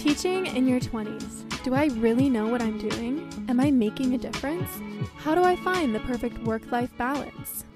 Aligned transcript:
Teaching 0.00 0.46
in 0.46 0.66
your 0.66 0.80
20s. 0.80 1.62
Do 1.62 1.74
I 1.74 1.88
really 1.98 2.30
know 2.30 2.46
what 2.46 2.62
I'm 2.62 2.78
doing? 2.78 3.28
Am 3.50 3.60
I 3.60 3.70
making 3.70 4.14
a 4.14 4.18
difference? 4.18 4.80
How 5.16 5.34
do 5.34 5.44
I 5.44 5.56
find 5.56 5.94
the 5.94 6.00
perfect 6.00 6.38
work 6.38 6.72
life 6.72 6.90
balance? 6.96 7.66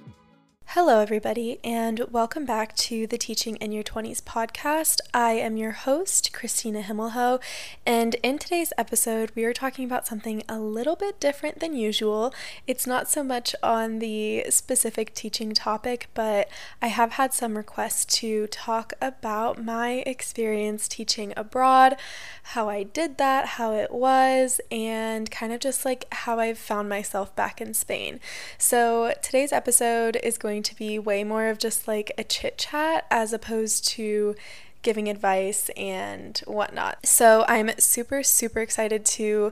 Hello, 0.75 0.99
everybody, 0.99 1.61
and 1.63 2.01
welcome 2.11 2.45
back 2.45 2.75
to 2.75 3.07
the 3.07 3.17
Teaching 3.17 3.55
in 3.59 3.71
Your 3.71 3.85
20s 3.85 4.21
podcast. 4.21 4.99
I 5.15 5.35
am 5.35 5.57
your 5.57 5.71
host, 5.71 6.33
Christina 6.33 6.83
Himmelho, 6.83 7.41
and 7.87 8.17
in 8.25 8.41
today's 8.41 8.73
episode, 8.77 9.31
we 9.37 9.45
are 9.45 9.53
talking 9.53 9.85
about 9.85 10.05
something 10.05 10.43
a 10.49 10.59
little 10.59 10.97
bit 10.97 11.21
different 11.21 11.61
than 11.61 11.77
usual. 11.77 12.35
It's 12.67 12.89
not 12.89 13.09
so 13.09 13.23
much 13.23 13.55
on 13.63 14.01
the 14.01 14.47
specific 14.51 15.15
teaching 15.15 15.55
topic, 15.55 16.09
but 16.13 16.49
I 16.83 16.89
have 16.89 17.13
had 17.13 17.33
some 17.33 17.57
requests 17.57 18.05
to 18.17 18.49
talk 18.49 18.95
about 19.01 19.65
my 19.65 20.03
experience 20.07 20.89
teaching 20.89 21.33
abroad, 21.37 21.95
how 22.43 22.69
I 22.69 22.83
did 22.83 23.17
that, 23.19 23.47
how 23.47 23.75
it 23.75 23.93
was, 23.93 24.61
and 24.73 25.31
kind 25.31 25.53
of 25.53 25.61
just 25.61 25.85
like 25.85 26.13
how 26.13 26.41
I've 26.41 26.59
found 26.59 26.89
myself 26.89 27.33
back 27.37 27.61
in 27.61 27.75
Spain. 27.75 28.19
So 28.59 29.15
today's 29.23 29.53
episode 29.53 30.17
is 30.21 30.37
going 30.37 30.64
to 30.65 30.77
be 30.77 30.99
way 30.99 31.25
more 31.25 31.49
of 31.49 31.59
just 31.59 31.87
like 31.87 32.13
a 32.19 32.25
chit 32.25 32.59
chat 32.59 33.07
as 33.11 33.33
opposed 33.33 33.87
to 33.89 34.35
giving 34.83 35.09
advice 35.09 35.71
and 35.77 36.39
whatnot. 36.47 37.07
So 37.07 37.45
I'm 37.49 37.71
super, 37.79 38.23
super 38.23 38.61
excited 38.61 39.05
to 39.07 39.51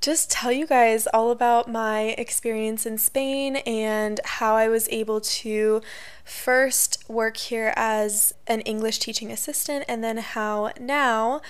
just 0.00 0.30
tell 0.30 0.52
you 0.52 0.66
guys 0.66 1.06
all 1.08 1.30
about 1.30 1.70
my 1.70 2.14
experience 2.18 2.86
in 2.86 2.98
Spain 2.98 3.56
and 3.56 4.20
how 4.24 4.54
I 4.54 4.68
was 4.68 4.88
able 4.90 5.20
to 5.20 5.80
first 6.26 7.04
work 7.08 7.36
here 7.36 7.72
as 7.76 8.34
an 8.46 8.60
English 8.62 8.98
teaching 8.98 9.30
assistant 9.30 9.84
and 9.88 10.02
then 10.02 10.18
how 10.18 10.72
now 10.78 11.40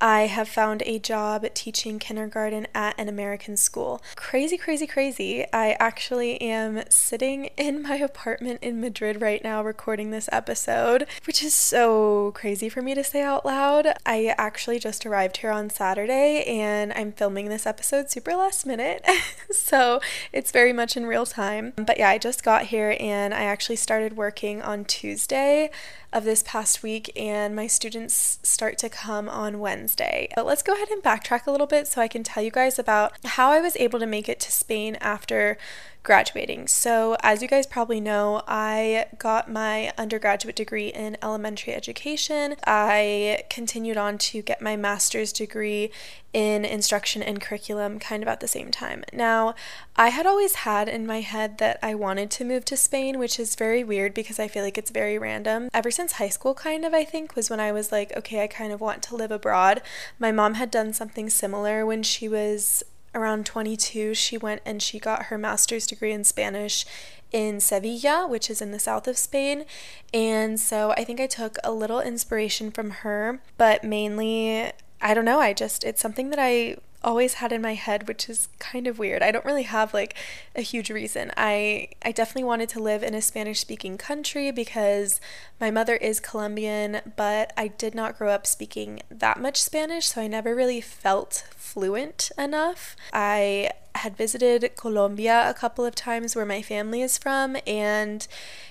I 0.00 0.26
have 0.26 0.48
found 0.48 0.82
a 0.84 0.98
job 0.98 1.46
teaching 1.54 1.98
kindergarten 1.98 2.66
at 2.74 2.94
an 2.98 3.08
American 3.08 3.56
school. 3.56 4.02
Crazy, 4.16 4.58
crazy, 4.58 4.86
crazy. 4.86 5.46
I 5.52 5.76
actually 5.80 6.40
am 6.42 6.82
sitting 6.90 7.44
in 7.56 7.82
my 7.82 7.96
apartment 7.96 8.58
in 8.60 8.80
Madrid 8.80 9.22
right 9.22 9.42
now 9.42 9.62
recording 9.62 10.10
this 10.10 10.28
episode, 10.32 11.06
which 11.26 11.42
is 11.42 11.54
so 11.54 12.32
crazy 12.32 12.68
for 12.68 12.82
me 12.82 12.94
to 12.94 13.04
say 13.04 13.22
out 13.22 13.46
loud. 13.46 13.94
I 14.04 14.34
actually 14.36 14.78
just 14.78 15.06
arrived 15.06 15.38
here 15.38 15.50
on 15.50 15.70
Saturday 15.70 16.44
and 16.46 16.92
I'm 16.94 17.12
filming 17.12 17.48
this 17.48 17.66
episode 17.66 18.10
super 18.10 18.34
last 18.34 18.66
minute, 18.66 19.06
so 19.50 20.00
it's 20.32 20.50
very 20.50 20.72
much 20.72 20.96
in 20.96 21.06
real 21.06 21.24
time. 21.24 21.72
But 21.76 21.98
yeah, 21.98 22.10
I 22.10 22.18
just 22.18 22.44
got 22.44 22.64
here 22.64 22.96
and 23.00 23.32
I 23.32 23.44
actually 23.44 23.76
started 23.76 24.16
working 24.16 24.23
on 24.62 24.84
Tuesday 24.84 25.70
of 26.12 26.24
this 26.24 26.42
past 26.42 26.82
week, 26.82 27.10
and 27.16 27.54
my 27.54 27.66
students 27.66 28.38
start 28.42 28.78
to 28.78 28.88
come 28.88 29.28
on 29.28 29.60
Wednesday. 29.60 30.28
But 30.34 30.46
let's 30.46 30.62
go 30.62 30.74
ahead 30.74 30.88
and 30.90 31.02
backtrack 31.02 31.46
a 31.46 31.50
little 31.50 31.66
bit 31.66 31.86
so 31.86 32.00
I 32.00 32.08
can 32.08 32.22
tell 32.22 32.42
you 32.42 32.50
guys 32.50 32.78
about 32.78 33.12
how 33.24 33.50
I 33.50 33.60
was 33.60 33.76
able 33.76 33.98
to 33.98 34.06
make 34.06 34.28
it 34.28 34.40
to 34.40 34.52
Spain 34.52 34.96
after 35.00 35.58
graduating. 36.04 36.68
So, 36.68 37.16
as 37.22 37.42
you 37.42 37.48
guys 37.48 37.66
probably 37.66 37.98
know, 37.98 38.42
I 38.46 39.06
got 39.18 39.50
my 39.50 39.92
undergraduate 39.98 40.54
degree 40.54 40.88
in 40.88 41.16
elementary 41.22 41.72
education. 41.72 42.56
I 42.66 43.42
continued 43.50 43.96
on 43.96 44.18
to 44.18 44.42
get 44.42 44.60
my 44.60 44.76
master's 44.76 45.32
degree 45.32 45.90
in 46.34 46.64
instruction 46.64 47.22
and 47.22 47.40
curriculum 47.40 47.98
kind 47.98 48.22
of 48.22 48.28
at 48.28 48.40
the 48.40 48.48
same 48.48 48.70
time. 48.70 49.04
Now, 49.12 49.54
I 49.96 50.08
had 50.08 50.26
always 50.26 50.56
had 50.56 50.88
in 50.88 51.06
my 51.06 51.20
head 51.20 51.58
that 51.58 51.78
I 51.80 51.94
wanted 51.94 52.30
to 52.32 52.44
move 52.44 52.64
to 52.66 52.76
Spain, 52.76 53.18
which 53.18 53.40
is 53.40 53.54
very 53.54 53.82
weird 53.82 54.12
because 54.12 54.38
I 54.38 54.48
feel 54.48 54.64
like 54.64 54.76
it's 54.76 54.90
very 54.90 55.16
random. 55.16 55.70
Ever 55.72 55.90
since 55.90 56.12
high 56.12 56.28
school, 56.28 56.52
kind 56.52 56.84
of, 56.84 56.92
I 56.92 57.04
think, 57.04 57.34
was 57.34 57.48
when 57.48 57.60
I 57.60 57.72
was 57.72 57.92
like, 57.92 58.14
okay, 58.16 58.42
I 58.42 58.48
kind 58.48 58.72
of 58.72 58.80
want 58.80 59.02
to 59.04 59.16
live 59.16 59.30
abroad. 59.30 59.80
My 60.18 60.32
mom 60.32 60.54
had 60.54 60.70
done 60.70 60.92
something 60.92 61.30
similar 61.30 61.86
when 61.86 62.02
she 62.02 62.28
was 62.28 62.82
around 63.14 63.46
22, 63.46 64.14
she 64.14 64.38
went 64.38 64.62
and 64.64 64.82
she 64.82 64.98
got 64.98 65.24
her 65.24 65.38
master's 65.38 65.86
degree 65.86 66.12
in 66.12 66.24
Spanish 66.24 66.84
in 67.32 67.58
Sevilla, 67.60 68.26
which 68.28 68.48
is 68.48 68.62
in 68.62 68.70
the 68.70 68.78
south 68.78 69.08
of 69.08 69.18
Spain. 69.18 69.64
And 70.12 70.60
so 70.60 70.92
I 70.92 71.04
think 71.04 71.20
I 71.20 71.26
took 71.26 71.56
a 71.64 71.72
little 71.72 72.00
inspiration 72.00 72.70
from 72.70 72.90
her, 72.90 73.40
but 73.58 73.82
mainly, 73.82 74.70
I 75.00 75.14
don't 75.14 75.24
know, 75.24 75.40
I 75.40 75.52
just, 75.52 75.82
it's 75.82 76.00
something 76.00 76.30
that 76.30 76.38
I 76.38 76.76
always 77.04 77.34
had 77.34 77.52
in 77.52 77.60
my 77.60 77.74
head 77.74 78.08
which 78.08 78.28
is 78.28 78.48
kind 78.58 78.86
of 78.86 78.98
weird. 78.98 79.22
I 79.22 79.30
don't 79.30 79.44
really 79.44 79.64
have 79.64 79.94
like 79.94 80.16
a 80.56 80.62
huge 80.62 80.90
reason. 80.90 81.30
I 81.36 81.88
I 82.02 82.12
definitely 82.12 82.44
wanted 82.44 82.70
to 82.70 82.80
live 82.80 83.02
in 83.02 83.14
a 83.14 83.22
Spanish 83.22 83.60
speaking 83.60 83.98
country 83.98 84.50
because 84.50 85.20
my 85.60 85.70
mother 85.70 85.96
is 85.96 86.18
Colombian, 86.18 87.00
but 87.16 87.52
I 87.56 87.68
did 87.68 87.94
not 87.94 88.18
grow 88.18 88.30
up 88.30 88.46
speaking 88.46 89.02
that 89.10 89.40
much 89.40 89.62
Spanish, 89.62 90.06
so 90.06 90.22
I 90.22 90.26
never 90.26 90.54
really 90.54 90.80
felt 90.80 91.44
fluent 91.64 92.30
enough. 92.38 92.94
I 93.12 93.70
had 93.96 94.16
visited 94.16 94.72
Colombia 94.76 95.48
a 95.48 95.54
couple 95.54 95.84
of 95.84 95.94
times 95.94 96.36
where 96.36 96.44
my 96.44 96.60
family 96.60 97.00
is 97.00 97.16
from 97.16 97.56
and 97.66 98.26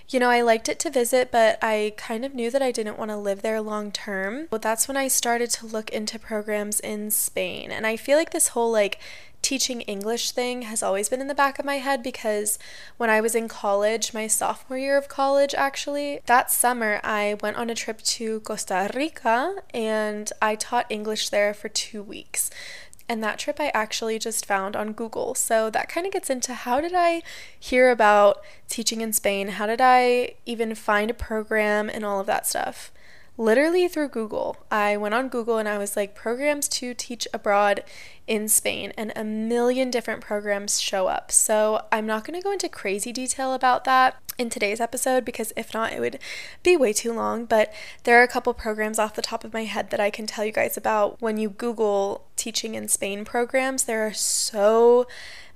you 0.09 0.19
know, 0.19 0.29
I 0.29 0.41
liked 0.41 0.69
it 0.69 0.79
to 0.79 0.91
visit, 0.91 1.31
but 1.31 1.57
I 1.61 1.93
kind 1.97 2.23
of 2.23 2.35
knew 2.35 2.51
that 2.51 2.61
I 2.61 2.71
didn't 2.71 2.99
want 2.99 3.09
to 3.09 3.17
live 3.17 3.41
there 3.41 3.61
long 3.61 3.91
term. 3.91 4.47
But 4.51 4.61
that's 4.61 4.87
when 4.87 4.97
I 4.97 5.07
started 5.07 5.49
to 5.51 5.65
look 5.65 5.89
into 5.89 6.19
programs 6.19 6.79
in 6.79 7.09
Spain. 7.09 7.71
And 7.71 7.87
I 7.87 7.95
feel 7.95 8.17
like 8.17 8.31
this 8.31 8.49
whole 8.49 8.71
like 8.71 8.99
teaching 9.43 9.81
English 9.81 10.31
thing 10.31 10.63
has 10.63 10.81
always 10.81 11.09
been 11.09 11.21
in 11.21 11.27
the 11.27 11.35
back 11.35 11.59
of 11.59 11.65
my 11.65 11.75
head 11.75 12.01
because 12.01 12.57
when 12.97 13.09
I 13.09 13.21
was 13.21 13.35
in 13.35 13.47
college, 13.47 14.13
my 14.13 14.25
sophomore 14.25 14.79
year 14.79 14.97
of 14.97 15.09
college 15.09 15.53
actually, 15.53 16.21
that 16.25 16.49
summer 16.49 16.99
I 17.03 17.35
went 17.41 17.57
on 17.57 17.69
a 17.69 17.75
trip 17.75 18.01
to 18.01 18.39
Costa 18.39 18.89
Rica 18.95 19.57
and 19.73 20.31
I 20.41 20.55
taught 20.55 20.87
English 20.89 21.29
there 21.29 21.53
for 21.53 21.69
two 21.69 22.01
weeks. 22.01 22.49
And 23.09 23.21
that 23.21 23.37
trip 23.37 23.59
I 23.59 23.69
actually 23.73 24.17
just 24.17 24.45
found 24.45 24.77
on 24.77 24.93
Google. 24.93 25.35
So 25.35 25.69
that 25.69 25.89
kind 25.89 26.07
of 26.07 26.13
gets 26.13 26.29
into 26.29 26.53
how 26.53 26.79
did 26.79 26.93
I 26.95 27.21
hear 27.59 27.91
about 27.91 28.41
teaching 28.69 29.01
in 29.01 29.11
Spain? 29.11 29.49
How 29.49 29.67
did 29.67 29.81
I 29.81 30.35
even 30.45 30.73
find 30.73 31.11
a 31.11 31.13
program 31.13 31.89
and 31.89 32.05
all 32.05 32.21
of 32.21 32.27
that 32.27 32.47
stuff? 32.47 32.92
Literally 33.35 33.87
through 33.87 34.09
Google. 34.09 34.57
I 34.69 34.95
went 34.95 35.15
on 35.15 35.27
Google 35.27 35.57
and 35.57 35.67
I 35.67 35.79
was 35.79 35.95
like, 35.95 36.13
programs 36.13 36.67
to 36.69 36.93
teach 36.93 37.27
abroad 37.33 37.83
in 38.27 38.47
Spain, 38.47 38.93
and 38.97 39.11
a 39.15 39.23
million 39.23 39.89
different 39.91 40.21
programs 40.21 40.79
show 40.79 41.07
up. 41.07 41.31
So 41.31 41.85
I'm 41.91 42.05
not 42.05 42.25
going 42.25 42.39
to 42.39 42.43
go 42.43 42.51
into 42.51 42.69
crazy 42.69 43.11
detail 43.11 43.53
about 43.53 43.83
that 43.83 44.15
in 44.37 44.49
today's 44.49 44.79
episode 44.79 45.25
because 45.25 45.51
if 45.55 45.73
not, 45.73 45.93
it 45.93 45.99
would 45.99 46.19
be 46.63 46.77
way 46.77 46.93
too 46.93 47.11
long. 47.11 47.45
But 47.45 47.73
there 48.03 48.19
are 48.19 48.23
a 48.23 48.27
couple 48.27 48.53
programs 48.53 48.99
off 48.99 49.15
the 49.15 49.21
top 49.21 49.43
of 49.43 49.53
my 49.53 49.65
head 49.65 49.89
that 49.89 49.99
I 49.99 50.09
can 50.09 50.25
tell 50.25 50.45
you 50.45 50.51
guys 50.51 50.77
about. 50.77 51.21
When 51.21 51.37
you 51.37 51.49
Google 51.49 52.25
teaching 52.35 52.75
in 52.75 52.87
Spain 52.87 53.25
programs, 53.25 53.83
there 53.83 54.05
are 54.05 54.13
so 54.13 55.07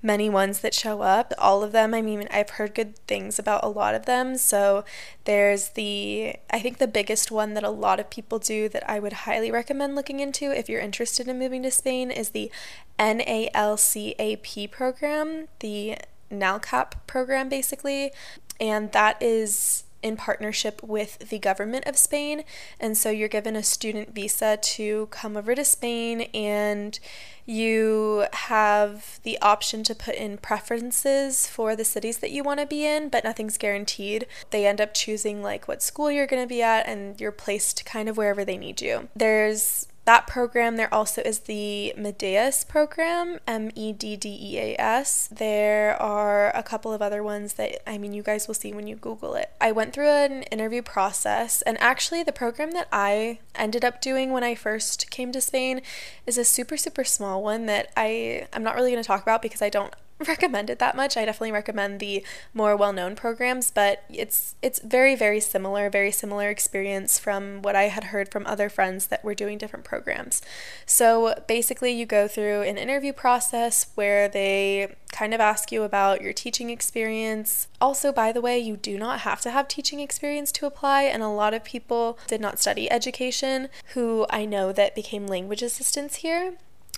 many 0.01 0.29
ones 0.29 0.59
that 0.59 0.73
show 0.73 1.01
up. 1.01 1.33
All 1.37 1.63
of 1.63 1.71
them, 1.71 1.93
I 1.93 2.01
mean, 2.01 2.27
I've 2.31 2.51
heard 2.51 2.75
good 2.75 2.97
things 3.07 3.39
about 3.39 3.63
a 3.63 3.69
lot 3.69 3.95
of 3.95 4.05
them. 4.05 4.37
So 4.37 4.85
there's 5.25 5.69
the, 5.69 6.35
I 6.49 6.59
think 6.59 6.77
the 6.77 6.87
biggest 6.87 7.31
one 7.31 7.53
that 7.55 7.63
a 7.63 7.69
lot 7.69 7.99
of 7.99 8.09
people 8.09 8.39
do 8.39 8.69
that 8.69 8.89
I 8.89 8.99
would 8.99 9.13
highly 9.13 9.51
recommend 9.51 9.95
looking 9.95 10.19
into 10.19 10.51
if 10.51 10.69
you're 10.69 10.81
interested 10.81 11.27
in 11.27 11.39
moving 11.39 11.63
to 11.63 11.71
Spain 11.71 12.11
is 12.11 12.29
the 12.29 12.51
NALCAP 12.99 14.71
program, 14.71 15.47
the 15.59 15.97
NALCAP 16.31 16.91
program 17.07 17.49
basically 17.49 18.11
and 18.59 18.91
that 18.91 19.21
is 19.21 19.83
in 20.03 20.15
partnership 20.15 20.81
with 20.83 21.29
the 21.29 21.39
government 21.39 21.85
of 21.87 21.97
Spain. 21.97 22.43
And 22.79 22.97
so 22.97 23.09
you're 23.09 23.27
given 23.27 23.55
a 23.55 23.63
student 23.63 24.13
visa 24.13 24.57
to 24.61 25.07
come 25.07 25.35
over 25.35 25.55
to 25.55 25.65
Spain, 25.65 26.21
and 26.33 26.99
you 27.45 28.25
have 28.33 29.19
the 29.23 29.37
option 29.41 29.83
to 29.83 29.95
put 29.95 30.15
in 30.15 30.37
preferences 30.37 31.47
for 31.47 31.75
the 31.75 31.85
cities 31.85 32.17
that 32.17 32.31
you 32.31 32.43
want 32.43 32.59
to 32.59 32.65
be 32.65 32.85
in, 32.85 33.09
but 33.09 33.23
nothing's 33.23 33.57
guaranteed. 33.57 34.27
They 34.51 34.65
end 34.65 34.81
up 34.81 34.93
choosing 34.93 35.41
like 35.41 35.67
what 35.67 35.81
school 35.81 36.11
you're 36.11 36.27
going 36.27 36.43
to 36.43 36.47
be 36.47 36.61
at, 36.61 36.87
and 36.87 37.19
you're 37.19 37.31
placed 37.31 37.85
kind 37.85 38.09
of 38.09 38.17
wherever 38.17 38.43
they 38.43 38.57
need 38.57 38.81
you. 38.81 39.07
There's 39.15 39.87
that 40.07 40.25
program, 40.25 40.77
there 40.77 40.91
also 40.93 41.21
is 41.21 41.39
the 41.39 41.93
Meddeas 41.97 42.65
program, 42.65 43.39
M 43.45 43.71
E 43.75 43.91
D 43.91 44.15
D 44.15 44.29
E 44.41 44.57
A 44.57 44.75
S. 44.79 45.27
There 45.29 46.01
are 46.01 46.49
a 46.55 46.63
couple 46.63 46.93
of 46.93 47.01
other 47.01 47.21
ones 47.21 47.55
that, 47.55 47.87
I 47.87 47.97
mean, 47.97 48.13
you 48.13 48.23
guys 48.23 48.47
will 48.47 48.55
see 48.55 48.73
when 48.73 48.87
you 48.87 48.95
Google 48.95 49.35
it. 49.35 49.51
I 49.59 49.73
went 49.73 49.91
through 49.91 50.07
an 50.07 50.43
interview 50.43 50.81
process, 50.81 51.61
and 51.63 51.77
actually, 51.81 52.23
the 52.23 52.31
program 52.31 52.71
that 52.71 52.87
I 52.89 53.39
ended 53.53 53.83
up 53.83 53.99
doing 53.99 54.31
when 54.31 54.45
I 54.45 54.55
first 54.55 55.11
came 55.11 55.33
to 55.33 55.41
Spain 55.41 55.81
is 56.25 56.37
a 56.37 56.45
super, 56.45 56.77
super 56.77 57.03
small 57.03 57.43
one 57.43 57.65
that 57.65 57.91
I, 57.97 58.47
I'm 58.53 58.63
not 58.63 58.75
really 58.75 58.91
going 58.91 59.03
to 59.03 59.07
talk 59.07 59.21
about 59.21 59.41
because 59.41 59.61
I 59.61 59.69
don't 59.69 59.93
recommend 60.25 60.69
it 60.69 60.79
that 60.79 60.95
much. 60.95 61.15
I 61.15 61.25
definitely 61.25 61.51
recommend 61.51 61.99
the 61.99 62.25
more 62.53 62.75
well-known 62.75 63.15
programs, 63.15 63.71
but 63.71 64.03
it's 64.09 64.55
it's 64.61 64.79
very 64.79 65.15
very 65.15 65.39
similar, 65.39 65.89
very 65.89 66.11
similar 66.11 66.49
experience 66.49 67.19
from 67.19 67.61
what 67.61 67.75
I 67.75 67.83
had 67.83 68.05
heard 68.05 68.31
from 68.31 68.45
other 68.47 68.69
friends 68.69 69.07
that 69.07 69.23
were 69.23 69.35
doing 69.35 69.57
different 69.57 69.85
programs. 69.85 70.41
So 70.85 71.35
basically 71.47 71.91
you 71.91 72.05
go 72.05 72.27
through 72.27 72.63
an 72.63 72.77
interview 72.77 73.13
process 73.13 73.91
where 73.95 74.27
they 74.27 74.95
kind 75.11 75.33
of 75.33 75.39
ask 75.39 75.71
you 75.71 75.83
about 75.83 76.21
your 76.21 76.33
teaching 76.33 76.69
experience. 76.69 77.67
Also, 77.79 78.11
by 78.11 78.31
the 78.31 78.41
way, 78.41 78.59
you 78.59 78.75
do 78.75 78.97
not 78.97 79.21
have 79.21 79.41
to 79.41 79.51
have 79.51 79.67
teaching 79.67 79.99
experience 79.99 80.51
to 80.53 80.65
apply, 80.65 81.03
and 81.03 81.23
a 81.23 81.29
lot 81.29 81.53
of 81.53 81.63
people 81.63 82.17
did 82.27 82.41
not 82.41 82.59
study 82.59 82.89
education 82.91 83.69
who 83.93 84.25
I 84.29 84.45
know 84.45 84.71
that 84.71 84.95
became 84.95 85.27
language 85.27 85.61
assistants 85.61 86.17
here. 86.17 86.55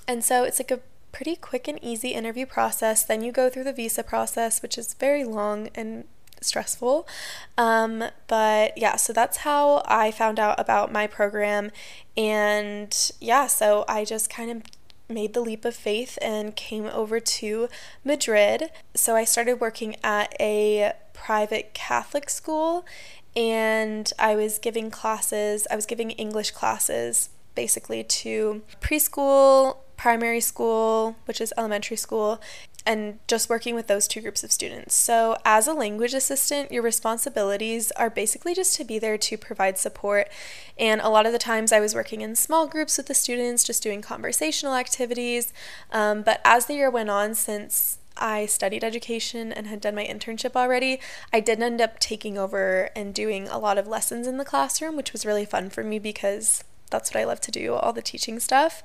And 0.07 0.23
so 0.23 0.43
it's 0.43 0.59
like 0.59 0.71
a 0.71 0.79
pretty 1.11 1.35
quick 1.35 1.67
and 1.67 1.79
easy 1.83 2.09
interview 2.09 2.45
process. 2.45 3.03
Then 3.03 3.21
you 3.23 3.31
go 3.31 3.49
through 3.49 3.65
the 3.65 3.73
visa 3.73 4.03
process, 4.03 4.61
which 4.61 4.77
is 4.77 4.93
very 4.93 5.23
long 5.23 5.69
and 5.75 6.05
stressful. 6.41 7.07
Um, 7.57 8.05
but 8.27 8.77
yeah, 8.77 8.95
so 8.95 9.13
that's 9.13 9.37
how 9.37 9.83
I 9.85 10.11
found 10.11 10.39
out 10.39 10.59
about 10.59 10.91
my 10.91 11.07
program. 11.07 11.71
And 12.15 13.11
yeah, 13.19 13.47
so 13.47 13.85
I 13.87 14.05
just 14.05 14.29
kind 14.29 14.51
of 14.51 14.63
made 15.09 15.33
the 15.33 15.41
leap 15.41 15.65
of 15.65 15.75
faith 15.75 16.17
and 16.21 16.55
came 16.55 16.85
over 16.85 17.19
to 17.19 17.67
Madrid. 18.03 18.69
So 18.93 19.15
I 19.15 19.23
started 19.23 19.59
working 19.59 19.95
at 20.03 20.35
a 20.39 20.93
private 21.13 21.73
Catholic 21.73 22.29
school 22.29 22.85
and 23.35 24.11
I 24.19 24.35
was 24.35 24.59
giving 24.59 24.91
classes, 24.91 25.67
I 25.69 25.75
was 25.75 25.85
giving 25.85 26.11
English 26.11 26.51
classes 26.51 27.29
basically 27.55 28.03
to 28.03 28.61
preschool 28.79 29.77
primary 29.99 30.39
school, 30.39 31.17
which 31.25 31.41
is 31.41 31.53
elementary 31.57 31.97
school, 31.97 32.41
and 32.85 33.19
just 33.27 33.49
working 33.49 33.75
with 33.75 33.87
those 33.87 34.07
two 34.07 34.21
groups 34.21 34.45
of 34.45 34.51
students. 34.51 34.95
So, 34.95 35.35
as 35.43 35.67
a 35.67 35.73
language 35.73 36.13
assistant, 36.13 36.71
your 36.71 36.81
responsibilities 36.81 37.91
are 37.97 38.09
basically 38.09 38.55
just 38.55 38.77
to 38.77 38.85
be 38.85 38.97
there 38.97 39.17
to 39.17 39.37
provide 39.37 39.77
support. 39.77 40.29
And 40.77 41.01
a 41.01 41.09
lot 41.09 41.25
of 41.25 41.33
the 41.33 41.37
times 41.37 41.73
I 41.73 41.81
was 41.81 41.93
working 41.93 42.21
in 42.21 42.37
small 42.37 42.65
groups 42.65 42.95
with 42.95 43.07
the 43.07 43.13
students, 43.13 43.65
just 43.65 43.83
doing 43.83 44.01
conversational 44.01 44.73
activities. 44.73 45.51
Um, 45.91 46.21
but 46.21 46.39
as 46.45 46.67
the 46.67 46.75
year 46.75 46.89
went 46.89 47.09
on, 47.09 47.35
since 47.35 47.99
I 48.15 48.45
studied 48.45 48.85
education 48.85 49.51
and 49.51 49.67
had 49.67 49.81
done 49.81 49.95
my 49.95 50.05
internship 50.05 50.55
already, 50.55 51.01
I 51.33 51.41
did 51.41 51.61
end 51.61 51.81
up 51.81 51.99
taking 51.99 52.37
over 52.37 52.89
and 52.95 53.13
doing 53.13 53.49
a 53.49 53.59
lot 53.59 53.77
of 53.77 53.85
lessons 53.85 54.27
in 54.27 54.37
the 54.37 54.45
classroom, 54.45 54.95
which 54.95 55.11
was 55.11 55.25
really 55.25 55.45
fun 55.45 55.69
for 55.69 55.83
me 55.83 55.99
because 55.99 56.63
that's 56.89 57.13
what 57.13 57.19
I 57.19 57.25
love 57.25 57.41
to 57.41 57.51
do, 57.51 57.73
all 57.73 57.93
the 57.93 58.01
teaching 58.01 58.39
stuff. 58.39 58.81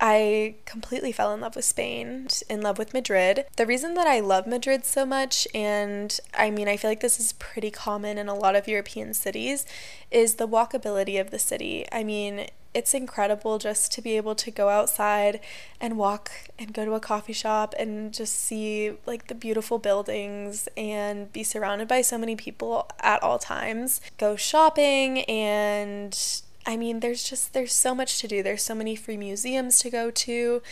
I 0.00 0.56
completely 0.64 1.12
fell 1.12 1.32
in 1.32 1.40
love 1.40 1.56
with 1.56 1.64
Spain, 1.64 2.28
in 2.48 2.60
love 2.60 2.78
with 2.78 2.92
Madrid. 2.92 3.44
The 3.56 3.66
reason 3.66 3.94
that 3.94 4.06
I 4.06 4.20
love 4.20 4.46
Madrid 4.46 4.84
so 4.84 5.06
much, 5.06 5.46
and 5.54 6.18
I 6.34 6.50
mean, 6.50 6.68
I 6.68 6.76
feel 6.76 6.90
like 6.90 7.00
this 7.00 7.20
is 7.20 7.34
pretty 7.34 7.70
common 7.70 8.18
in 8.18 8.28
a 8.28 8.34
lot 8.34 8.56
of 8.56 8.66
European 8.66 9.14
cities, 9.14 9.64
is 10.10 10.34
the 10.34 10.48
walkability 10.48 11.20
of 11.20 11.30
the 11.30 11.38
city. 11.38 11.86
I 11.92 12.02
mean, 12.02 12.46
it's 12.74 12.94
incredible 12.94 13.58
just 13.58 13.92
to 13.92 14.02
be 14.02 14.16
able 14.16 14.34
to 14.34 14.50
go 14.50 14.70
outside 14.70 15.40
and 15.80 15.98
walk 15.98 16.30
and 16.58 16.72
go 16.72 16.84
to 16.84 16.94
a 16.94 17.00
coffee 17.00 17.32
shop 17.32 17.74
and 17.78 18.12
just 18.14 18.34
see 18.34 18.92
like 19.06 19.26
the 19.26 19.34
beautiful 19.34 19.78
buildings 19.78 20.68
and 20.76 21.32
be 21.32 21.42
surrounded 21.42 21.86
by 21.86 22.00
so 22.00 22.16
many 22.16 22.34
people 22.34 22.88
at 23.00 23.22
all 23.22 23.38
times. 23.38 24.00
Go 24.18 24.36
shopping 24.36 25.20
and 25.22 26.42
I 26.66 26.76
mean, 26.76 27.00
there's 27.00 27.24
just 27.24 27.52
there's 27.52 27.72
so 27.72 27.94
much 27.94 28.20
to 28.20 28.28
do. 28.28 28.42
There's 28.42 28.62
so 28.62 28.74
many 28.74 28.96
free 28.96 29.16
museums 29.16 29.78
to 29.80 29.90
go 29.90 30.10
to. 30.10 30.62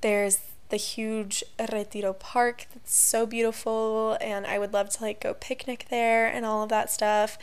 There's 0.00 0.38
the 0.70 0.76
huge 0.76 1.44
Retiro 1.72 2.12
Park 2.12 2.66
that's 2.72 2.96
so 2.96 3.26
beautiful 3.26 4.16
and 4.20 4.46
I 4.46 4.58
would 4.58 4.72
love 4.72 4.88
to 4.90 5.02
like 5.02 5.20
go 5.20 5.34
picnic 5.34 5.86
there 5.90 6.26
and 6.26 6.46
all 6.46 6.62
of 6.62 6.68
that 6.70 6.90
stuff. 6.90 7.36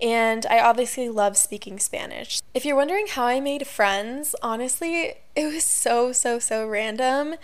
And 0.00 0.44
I 0.46 0.60
obviously 0.60 1.08
love 1.08 1.36
speaking 1.36 1.78
Spanish. 1.78 2.40
If 2.52 2.64
you're 2.64 2.76
wondering 2.76 3.06
how 3.06 3.24
I 3.24 3.40
made 3.40 3.66
friends, 3.66 4.34
honestly, 4.42 5.14
it 5.34 5.52
was 5.52 5.64
so 5.64 6.12
so 6.12 6.38
so 6.38 6.66
random. 6.66 7.36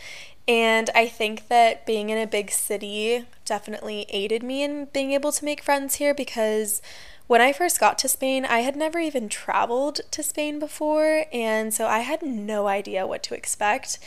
And 0.47 0.91
I 0.95 1.07
think 1.07 1.49
that 1.49 1.87
being 1.87 2.11
in 2.11 2.19
a 2.19 2.27
big 2.27 2.51
city 2.51 3.27
definitely 3.45 4.07
aided 4.09 4.43
me 4.43 4.63
in 4.63 4.87
being 4.87 5.13
able 5.13 5.31
to 5.33 5.45
make 5.45 5.63
friends 5.63 5.97
here 5.97 6.15
because 6.15 6.81
when 7.29 7.43
I 7.43 7.53
first 7.53 7.79
got 7.79 7.99
to 7.99 8.09
Spain, 8.09 8.45
I 8.47 8.61
had 8.61 8.75
never 8.75 8.99
even 8.99 9.29
traveled 9.29 10.01
to 10.11 10.23
Spain 10.23 10.59
before, 10.59 11.27
and 11.31 11.73
so 11.73 11.87
I 11.87 11.99
had 12.01 12.23
no 12.23 12.67
idea 12.67 13.07
what 13.07 13.23
to 13.25 13.35
expect. 13.35 13.99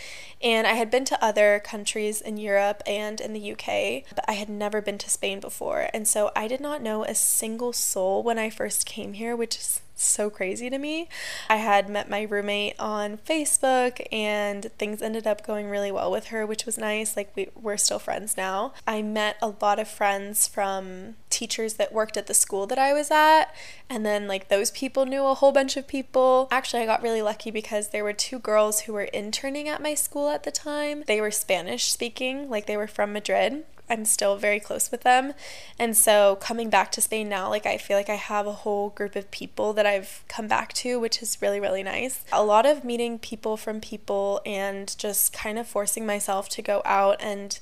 And 0.41 0.65
I 0.65 0.73
had 0.73 0.89
been 0.89 1.05
to 1.05 1.23
other 1.23 1.61
countries 1.63 2.19
in 2.19 2.37
Europe 2.37 2.81
and 2.87 3.21
in 3.21 3.33
the 3.33 3.51
UK, 3.51 4.05
but 4.15 4.25
I 4.27 4.33
had 4.33 4.49
never 4.49 4.81
been 4.81 4.97
to 4.97 5.09
Spain 5.09 5.39
before. 5.39 5.87
And 5.93 6.07
so 6.07 6.31
I 6.35 6.47
did 6.47 6.59
not 6.59 6.81
know 6.81 7.03
a 7.03 7.13
single 7.13 7.73
soul 7.73 8.23
when 8.23 8.39
I 8.39 8.49
first 8.49 8.87
came 8.87 9.13
here, 9.13 9.35
which 9.35 9.55
is 9.55 9.81
so 9.93 10.31
crazy 10.31 10.71
to 10.71 10.79
me. 10.79 11.07
I 11.47 11.57
had 11.57 11.89
met 11.89 12.09
my 12.09 12.23
roommate 12.23 12.73
on 12.79 13.17
Facebook 13.17 14.03
and 14.11 14.71
things 14.79 15.03
ended 15.03 15.27
up 15.27 15.45
going 15.45 15.69
really 15.69 15.91
well 15.91 16.09
with 16.09 16.27
her, 16.27 16.43
which 16.43 16.65
was 16.65 16.79
nice. 16.79 17.15
Like 17.15 17.31
we 17.35 17.49
we're 17.55 17.77
still 17.77 17.99
friends 17.99 18.35
now. 18.35 18.73
I 18.87 19.03
met 19.03 19.37
a 19.43 19.53
lot 19.61 19.77
of 19.77 19.87
friends 19.87 20.47
from 20.47 21.17
teachers 21.31 21.75
that 21.75 21.93
worked 21.93 22.17
at 22.17 22.27
the 22.27 22.33
school 22.33 22.67
that 22.67 22.77
I 22.77 22.93
was 22.93 23.09
at, 23.09 23.45
and 23.89 24.05
then 24.05 24.27
like 24.27 24.49
those 24.49 24.71
people 24.71 25.05
knew 25.05 25.25
a 25.25 25.33
whole 25.33 25.51
bunch 25.51 25.77
of 25.77 25.87
people. 25.87 26.47
Actually, 26.51 26.83
I 26.83 26.85
got 26.85 27.01
really 27.01 27.21
lucky 27.21 27.51
because 27.51 27.89
there 27.89 28.03
were 28.03 28.13
two 28.13 28.39
girls 28.39 28.81
who 28.81 28.93
were 28.93 29.03
interning 29.05 29.67
at 29.67 29.81
my 29.81 29.93
school 29.93 30.29
at 30.29 30.43
the 30.43 30.51
time. 30.51 31.03
They 31.07 31.21
were 31.21 31.31
Spanish 31.31 31.91
speaking, 31.91 32.49
like 32.49 32.67
they 32.67 32.77
were 32.77 32.87
from 32.87 33.13
Madrid. 33.13 33.63
I'm 33.91 34.05
still 34.05 34.37
very 34.37 34.61
close 34.61 34.89
with 34.89 35.01
them. 35.01 35.33
And 35.77 35.97
so 35.97 36.37
coming 36.39 36.69
back 36.69 36.93
to 36.93 37.01
Spain 37.01 37.27
now, 37.27 37.49
like 37.49 37.65
I 37.65 37.77
feel 37.77 37.97
like 37.97 38.09
I 38.09 38.15
have 38.15 38.47
a 38.47 38.53
whole 38.53 38.89
group 38.89 39.17
of 39.17 39.29
people 39.31 39.73
that 39.73 39.85
I've 39.85 40.23
come 40.29 40.47
back 40.47 40.71
to, 40.75 40.97
which 40.97 41.21
is 41.21 41.37
really, 41.41 41.59
really 41.59 41.83
nice. 41.83 42.23
A 42.31 42.43
lot 42.43 42.65
of 42.65 42.85
meeting 42.85 43.19
people 43.19 43.57
from 43.57 43.81
people 43.81 44.39
and 44.45 44.97
just 44.97 45.33
kind 45.33 45.59
of 45.59 45.67
forcing 45.67 46.05
myself 46.05 46.47
to 46.49 46.61
go 46.61 46.81
out 46.85 47.17
and 47.19 47.59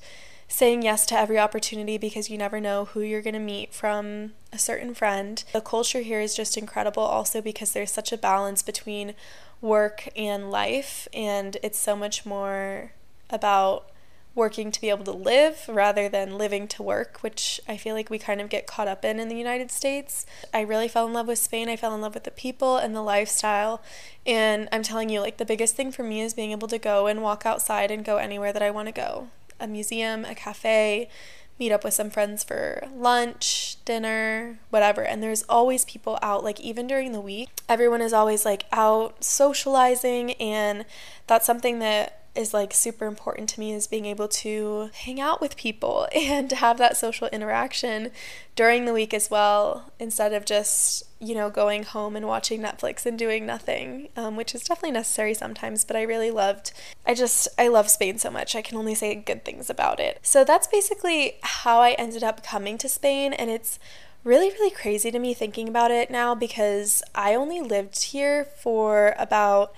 saying 0.50 0.82
yes 0.82 1.06
to 1.06 1.18
every 1.18 1.38
opportunity 1.38 1.98
because 1.98 2.30
you 2.30 2.38
never 2.38 2.60
know 2.60 2.86
who 2.86 3.02
you're 3.02 3.22
going 3.22 3.36
to 3.36 3.40
meet 3.40 3.74
from 3.74 4.34
a 4.52 4.58
certain 4.58 4.94
friend. 4.96 5.44
The 5.54 5.62
culture 5.62 6.02
here 6.02 6.20
is 6.20 6.36
just 6.36 6.58
incredible 6.58 7.04
also 7.04 7.40
because 7.40 7.72
there's 7.72 7.92
such 7.92 8.12
a 8.12 8.18
balance 8.18 8.64
between 8.64 9.14
work 9.62 10.10
and 10.16 10.50
life 10.50 11.08
and 11.14 11.56
it's 11.62 11.78
so 11.78 11.96
much 11.96 12.26
more 12.26 12.94
about 13.30 13.92
working 14.34 14.72
to 14.72 14.82
be 14.82 14.90
able 14.90 15.04
to 15.04 15.12
live 15.12 15.66
rather 15.68 16.10
than 16.10 16.38
living 16.38 16.68
to 16.68 16.82
work, 16.82 17.18
which 17.22 17.60
I 17.68 17.78
feel 17.78 17.94
like 17.94 18.10
we 18.10 18.18
kind 18.18 18.42
of 18.42 18.50
get 18.50 18.66
caught 18.66 18.88
up 18.88 19.06
in 19.06 19.20
in 19.20 19.28
the 19.28 19.36
United 19.36 19.70
States. 19.70 20.26
I 20.54 20.62
really 20.62 20.88
fell 20.88 21.06
in 21.06 21.14
love 21.14 21.28
with 21.28 21.40
Spain. 21.40 21.68
I 21.70 21.76
fell 21.76 21.94
in 21.94 22.02
love 22.02 22.14
with 22.14 22.24
the 22.24 22.32
people 22.32 22.78
and 22.78 22.96
the 22.96 23.02
lifestyle. 23.02 23.82
And 24.26 24.70
I'm 24.72 24.84
telling 24.84 25.10
you, 25.10 25.20
like, 25.20 25.38
the 25.38 25.46
biggest 25.46 25.76
thing 25.76 25.92
for 25.92 26.04
me 26.04 26.22
is 26.22 26.34
being 26.34 26.52
able 26.52 26.68
to 26.70 26.78
go 26.78 27.08
and 27.08 27.22
walk 27.22 27.46
outside 27.46 27.92
and 27.92 28.06
go 28.06 28.18
anywhere 28.18 28.54
that 28.54 28.62
I 28.62 28.72
want 28.72 28.88
to 28.88 28.94
go 28.94 29.30
a 29.60 29.68
museum, 29.68 30.26
a 30.26 30.36
cafe, 30.36 31.10
meet 31.60 31.72
up 31.72 31.84
with 31.84 31.94
some 31.94 32.10
friends 32.10 32.44
for 32.44 32.88
lunch, 32.96 33.78
dinner, 33.84 34.60
whatever. 34.70 35.02
And 35.02 35.22
there's 35.22 35.44
always 35.50 35.84
people 35.86 36.18
out, 36.22 36.44
like 36.44 36.60
even 36.60 36.88
during 36.88 37.12
the 37.12 37.20
week, 37.20 37.50
everyone 37.68 38.02
is 38.02 38.14
always 38.14 38.46
like 38.46 38.66
out 38.72 39.24
socializing. 39.24 40.32
And 40.34 40.86
that's 41.28 41.46
something 41.46 41.80
that 41.80 42.19
is 42.36 42.54
like 42.54 42.74
super 42.74 43.06
important 43.06 43.50
to 43.50 43.60
me 43.60 43.74
is 43.74 43.88
being 43.88 44.06
able 44.06 44.28
to 44.28 44.90
hang 44.94 45.20
out 45.20 45.42
with 45.42 45.58
people 45.58 46.08
and 46.16 46.52
have 46.52 46.78
that 46.78 46.98
social 46.98 47.28
interaction 47.30 48.12
during 48.56 48.86
the 48.86 48.94
week 48.94 49.14
as 49.14 49.30
well 49.30 49.92
instead 50.00 50.34
of 50.34 50.46
just 50.46 51.04
you 51.20 51.36
know 51.36 51.50
going 51.50 51.84
home 51.84 52.16
and 52.16 52.28
watching 52.28 52.62
netflix 52.62 53.06
and 53.06 53.18
doing 53.18 53.46
nothing 53.46 54.10
um, 54.16 54.36
which 54.36 54.56
is 54.56 54.64
definitely 54.64 54.92
necessary 54.92 55.34
sometimes 55.34 55.84
but 55.84 55.96
i 55.96 56.02
really 56.02 56.32
loved 56.32 56.72
i 57.06 57.14
just 57.14 57.48
i 57.58 57.68
love 57.68 57.90
spain 57.90 58.18
so 58.18 58.30
much 58.30 58.56
i 58.56 58.62
can 58.62 58.78
only 58.78 58.96
say 58.96 59.16
good 59.16 59.44
things 59.44 59.70
about 59.70 60.00
it. 60.00 60.20
So 60.22 60.44
that's 60.44 60.68
basically 60.68 61.34
how 61.42 61.80
i 61.80 61.92
ended 61.92 62.24
up 62.24 62.44
coming 62.44 62.78
to 62.80 62.90
spain 62.90 63.34
and 63.34 63.50
it's 63.50 63.80
really 64.24 64.50
really 64.50 64.72
crazy 64.72 65.12
to 65.12 65.20
me 65.20 65.34
thinking 65.34 65.68
about 65.68 65.92
it 65.92 66.12
now 66.12 66.36
because 66.36 67.02
i 67.16 67.34
only 67.34 67.62
lived 67.62 68.04
here 68.04 68.44
for 68.44 69.16
about 69.18 69.74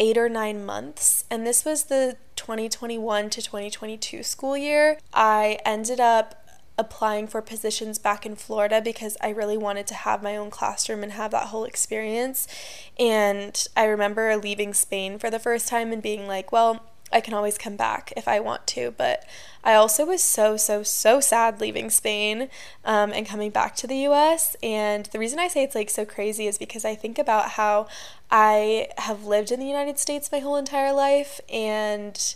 eight 0.00 0.18
or 0.18 0.28
nine 0.28 0.64
months, 0.64 1.24
and 1.30 1.46
this 1.46 1.64
was 1.64 1.84
the 1.84 2.16
2021 2.34 3.30
to 3.30 3.42
2022 3.42 4.22
school 4.24 4.56
year. 4.56 4.98
I 5.12 5.58
ended 5.64 6.00
up 6.00 6.34
applying 6.78 7.26
for 7.26 7.42
positions 7.42 7.98
back 7.98 8.24
in 8.24 8.34
Florida 8.34 8.80
because 8.82 9.18
I 9.20 9.28
really 9.28 9.58
wanted 9.58 9.86
to 9.88 9.94
have 9.94 10.22
my 10.22 10.34
own 10.36 10.48
classroom 10.48 11.02
and 11.02 11.12
have 11.12 11.30
that 11.32 11.48
whole 11.48 11.64
experience. 11.64 12.48
And 12.98 13.68
I 13.76 13.84
remember 13.84 14.34
leaving 14.38 14.72
Spain 14.72 15.18
for 15.18 15.28
the 15.30 15.38
first 15.38 15.68
time 15.68 15.92
and 15.92 16.02
being 16.02 16.26
like, 16.26 16.50
well, 16.50 16.89
I 17.12 17.20
can 17.20 17.34
always 17.34 17.58
come 17.58 17.76
back 17.76 18.12
if 18.16 18.28
I 18.28 18.40
want 18.40 18.66
to. 18.68 18.92
But 18.96 19.24
I 19.64 19.74
also 19.74 20.06
was 20.06 20.22
so, 20.22 20.56
so, 20.56 20.82
so 20.82 21.20
sad 21.20 21.60
leaving 21.60 21.90
Spain 21.90 22.48
um, 22.84 23.12
and 23.12 23.26
coming 23.26 23.50
back 23.50 23.76
to 23.76 23.86
the 23.86 24.06
US. 24.06 24.56
And 24.62 25.06
the 25.06 25.18
reason 25.18 25.38
I 25.38 25.48
say 25.48 25.62
it's 25.62 25.74
like 25.74 25.90
so 25.90 26.04
crazy 26.04 26.46
is 26.46 26.58
because 26.58 26.84
I 26.84 26.94
think 26.94 27.18
about 27.18 27.50
how 27.50 27.88
I 28.30 28.88
have 28.98 29.24
lived 29.24 29.50
in 29.50 29.60
the 29.60 29.66
United 29.66 29.98
States 29.98 30.32
my 30.32 30.38
whole 30.38 30.56
entire 30.56 30.92
life 30.92 31.40
and 31.52 32.34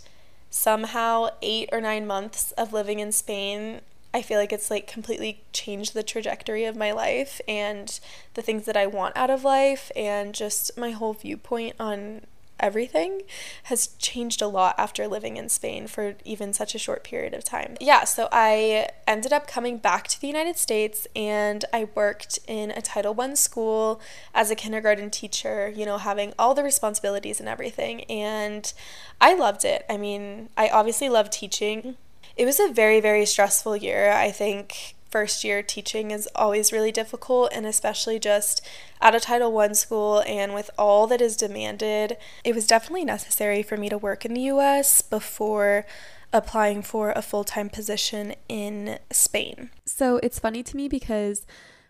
somehow 0.50 1.28
eight 1.43 1.69
or 1.73 1.81
nine 1.81 2.07
months 2.07 2.52
of 2.52 2.73
living 2.73 3.00
in 3.00 3.12
Spain 3.12 3.81
I 4.14 4.23
feel 4.23 4.38
like 4.38 4.52
it's 4.52 4.71
like 4.71 4.87
completely 4.87 5.43
changed 5.52 5.93
the 5.93 6.04
trajectory 6.04 6.64
of 6.66 6.76
my 6.76 6.93
life 6.93 7.40
and 7.49 7.99
the 8.35 8.43
things 8.43 8.64
that 8.66 8.76
I 8.76 8.87
want 8.87 9.16
out 9.16 9.28
of 9.28 9.43
life 9.43 9.90
and 9.97 10.33
just 10.33 10.78
my 10.78 10.93
whole 10.93 11.14
viewpoint 11.14 11.75
on 11.81 12.21
everything 12.61 13.23
has 13.65 13.89
changed 13.99 14.41
a 14.41 14.47
lot 14.47 14.75
after 14.79 15.07
living 15.07 15.37
in 15.37 15.49
Spain 15.49 15.87
for 15.87 16.15
even 16.25 16.53
such 16.53 16.75
a 16.75 16.79
short 16.79 17.05
period 17.05 17.35
of 17.35 17.45
time. 17.45 17.77
Yeah, 17.81 18.05
so 18.05 18.29
I 18.33 18.89
ended 19.07 19.33
up 19.33 19.47
coming 19.47 19.79
back 19.79 20.09
to 20.09 20.21
the 20.21 20.27
United 20.27 20.57
States 20.57 21.07
and 21.15 21.65
I 21.73 21.89
worked 21.95 22.39
in 22.47 22.71
a 22.71 22.81
Title 22.81 23.19
I 23.21 23.35
school 23.35 24.01
as 24.35 24.51
a 24.51 24.55
kindergarten 24.55 25.11
teacher, 25.11 25.73
you 25.75 25.85
know, 25.85 25.99
having 25.99 26.33
all 26.39 26.55
the 26.55 26.63
responsibilities 26.63 27.41
and 27.41 27.49
everything. 27.49 28.03
And 28.05 28.73
I 29.21 29.35
loved 29.35 29.65
it. 29.65 29.85
I 29.89 29.97
mean, 29.97 30.49
I 30.57 30.69
obviously 30.69 31.09
love 31.09 31.31
teaching 31.31 31.97
it 32.37 32.45
was 32.45 32.59
a 32.59 32.73
very, 32.73 33.01
very 33.01 33.27
stressful 33.27 33.77
year. 33.77 34.11
I 34.11 34.31
think 34.31 34.94
first 35.14 35.44
year 35.44 35.62
teaching 35.62 36.11
is 36.11 36.28
always 36.35 36.73
really 36.73 36.90
difficult, 36.90 37.49
and 37.52 37.64
especially 37.66 38.18
just 38.18 38.61
at 39.00 39.14
a 39.14 39.21
Title 39.21 39.56
I 39.56 39.71
school 39.75 40.25
and 40.26 40.52
with 40.52 40.73
all 40.76 41.06
that 41.06 41.21
is 41.21 41.37
demanded, 41.37 42.16
it 42.42 42.52
was 42.52 42.66
definitely 42.66 43.04
necessary 43.04 43.62
for 43.62 43.76
me 43.76 43.88
to 43.90 43.97
work 43.97 44.25
in 44.25 44.35
the 44.35 44.49
US 44.54 45.02
before 45.02 45.87
applying 46.33 46.83
for 46.83 47.12
a 47.12 47.23
full 47.23 47.44
time 47.44 47.71
position 47.71 48.35
in 48.49 48.99
Spain. 49.12 49.71
So 49.85 50.18
it's 50.21 50.40
funny 50.40 50.64
to 50.64 50.76
me 50.76 50.88
because 50.88 51.47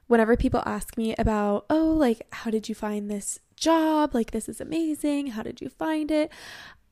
whenever 0.06 0.36
people 0.36 0.62
ask 0.66 0.98
me 0.98 1.14
about, 1.16 1.64
oh, 1.70 1.94
like, 1.94 2.26
how 2.30 2.50
did 2.50 2.68
you 2.68 2.74
find 2.74 3.10
this 3.10 3.40
job? 3.56 4.14
Like, 4.14 4.32
this 4.32 4.50
is 4.50 4.60
amazing. 4.60 5.28
How 5.28 5.42
did 5.42 5.62
you 5.62 5.70
find 5.70 6.10
it? 6.10 6.30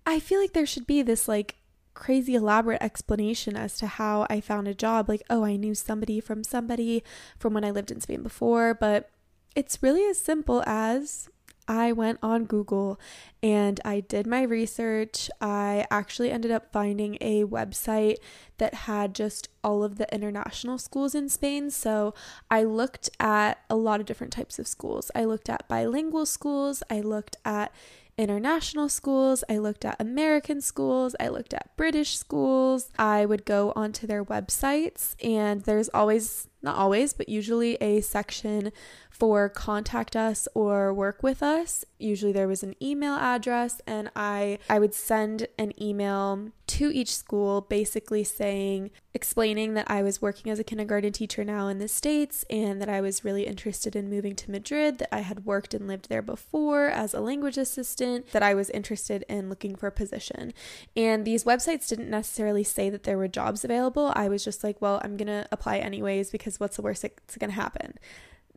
I 0.07 0.19
feel 0.19 0.41
like 0.41 0.55
there 0.55 0.65
should 0.65 0.87
be 0.87 1.03
this, 1.03 1.29
like, 1.29 1.57
crazy 1.95 2.35
elaborate 2.35 2.83
explanation 2.83 3.57
as 3.57 3.77
to 3.79 3.87
how 3.87 4.27
I 4.31 4.41
found 4.41 4.69
a 4.69 4.75
job. 4.75 5.09
Like, 5.09 5.23
oh, 5.31 5.45
I 5.45 5.57
knew 5.57 5.75
somebody 5.75 6.21
from 6.21 6.45
somebody 6.45 7.03
from 7.39 7.55
when 7.55 7.65
I 7.65 7.71
lived 7.71 7.91
in 7.91 8.01
Spain 8.01 8.23
before. 8.23 8.75
But 8.75 9.11
it's 9.55 9.83
really 9.83 10.05
as 10.09 10.19
simple 10.19 10.63
as 10.67 11.29
I 11.69 11.93
went 11.93 12.19
on 12.23 12.45
Google 12.45 12.99
and 13.43 13.81
I 13.85 14.01
did 14.01 14.27
my 14.27 14.43
research. 14.43 15.31
I 15.41 15.87
actually 15.91 16.31
ended 16.31 16.51
up 16.51 16.73
finding 16.73 17.19
a 17.21 17.45
website 17.45 18.17
that 18.59 18.75
had 18.75 19.15
just 19.15 19.49
all 19.63 19.85
of 19.85 19.97
the 19.97 20.13
international 20.13 20.79
schools 20.79 21.15
in 21.15 21.29
Spain. 21.29 21.71
So 21.71 22.15
I 22.51 22.65
looked 22.65 23.11
at 23.21 23.61
a 23.71 23.77
lot 23.77 24.01
of 24.01 24.07
different 24.07 24.33
types 24.33 24.59
of 24.59 24.67
schools. 24.67 25.11
I 25.15 25.25
looked 25.25 25.49
at 25.49 25.69
bilingual 25.69 26.27
schools, 26.27 26.83
I 26.91 27.01
looked 27.01 27.37
at 27.45 27.73
international 28.19 28.89
schools, 28.89 29.43
I 29.49 29.59
looked 29.59 29.85
at 29.85 30.01
American 30.01 30.61
schools, 30.61 31.17
I 31.19 31.29
looked 31.29 31.55
at 31.55 31.77
British 31.77 32.17
schools. 32.17 32.91
I 32.99 33.25
would 33.27 33.45
go 33.45 33.73
onto 33.75 34.07
their 34.07 34.25
websites, 34.25 35.15
and 35.25 35.63
there's 35.63 35.89
always, 35.95 36.49
not 36.63 36.77
always, 36.77 37.13
but 37.13 37.29
usually 37.29 37.77
a 37.77 38.01
section 38.01 38.73
for 39.11 39.49
contact 39.49 40.17
us 40.17 40.49
or 40.55 40.93
work 40.93 41.23
with 41.23 41.43
us. 41.43 41.85
Usually 41.99 42.33
there 42.33 42.49
was 42.49 42.63
an 42.63 42.75
email 42.83 43.15
address 43.15 43.81
and 43.87 44.11
I 44.17 44.59
I 44.69 44.79
would 44.79 44.95
send 44.95 45.47
an 45.59 45.81
email 45.81 46.51
to 46.67 46.91
each 46.91 47.15
school 47.15 47.61
basically 47.61 48.25
saying 48.25 48.91
explaining 49.13 49.75
that 49.75 49.91
I 49.91 50.03
was 50.03 50.23
working 50.23 50.51
as 50.51 50.59
a 50.59 50.65
kindergarten 50.65 51.13
teacher 51.13 51.45
now 51.45 51.69
in 51.69 51.79
the 51.79 51.87
states 51.87 52.47
and 52.49 52.81
that 52.81 52.89
I 52.89 53.03
was 53.03 53.25
really 53.25 53.47
interested 53.47 53.95
in 53.95 54.09
moving 54.09 54.35
to 54.37 54.51
Madrid, 54.51 54.99
that 54.99 55.15
I 55.15 55.21
had 55.21 55.45
worked 55.45 55.75
and 55.75 55.87
lived 55.87 56.09
there 56.09 56.23
before 56.23 56.89
as 56.89 57.13
a 57.13 57.21
language 57.21 57.59
assistant, 57.59 58.33
that 58.33 58.43
I 58.43 58.55
was 58.55 58.71
interested 58.71 59.23
in 59.29 59.51
looking 59.51 59.77
for 59.77 59.87
a 59.89 59.93
position. 59.93 60.55
And 60.97 61.27
these 61.27 61.45
websites 61.45 61.89
didn't 61.89 62.09
necessarily 62.09 62.65
say 62.65 62.89
that 62.89 63.03
there 63.03 63.19
were 63.19 63.29
jobs 63.29 63.65
available. 63.65 64.11
I 64.17 64.29
was 64.29 64.43
just 64.43 64.65
like, 64.65 64.81
well, 64.81 64.99
I'm 65.05 65.19
going 65.19 65.27
to 65.27 65.47
apply 65.53 65.77
anyways 65.77 66.33
because 66.53 66.61
what's 66.61 66.77
the 66.77 66.83
worst 66.83 67.03
that's 67.03 67.37
going 67.37 67.51
to 67.51 67.57
happen? 67.57 67.99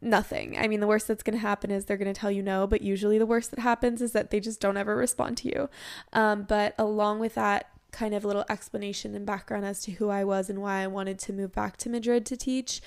nothing. 0.01 0.57
I 0.57 0.67
mean, 0.67 0.81
the 0.81 0.87
worst 0.87 1.07
that's 1.07 1.23
going 1.23 1.37
to 1.37 1.41
happen 1.41 1.71
is 1.71 1.85
they're 1.85 1.97
going 1.97 2.13
to 2.13 2.19
tell 2.19 2.29
you 2.29 2.43
no, 2.43 2.67
but 2.67 2.81
usually 2.81 3.17
the 3.17 3.25
worst 3.25 3.49
that 3.51 3.59
happens 3.59 4.01
is 4.01 4.11
that 4.11 4.29
they 4.29 4.39
just 4.39 4.59
don't 4.59 4.77
ever 4.77 4.95
respond 4.95 5.37
to 5.37 5.47
you. 5.47 5.69
Um, 6.13 6.43
but 6.43 6.75
along 6.77 7.19
with 7.19 7.35
that, 7.35 7.69
kind 7.91 8.13
of 8.13 8.25
little 8.25 8.43
explanation 8.49 9.15
and 9.15 9.25
background 9.25 9.65
as 9.65 9.81
to 9.83 9.93
who 9.93 10.09
I 10.09 10.25
was 10.25 10.49
and 10.49 10.61
why 10.61 10.81
I 10.81 10.87
wanted 10.87 11.17
to 11.19 11.33
move 11.33 11.53
back 11.53 11.77
to 11.77 11.89
Madrid 11.89 12.25
to 12.25 12.35
teach, 12.35 12.81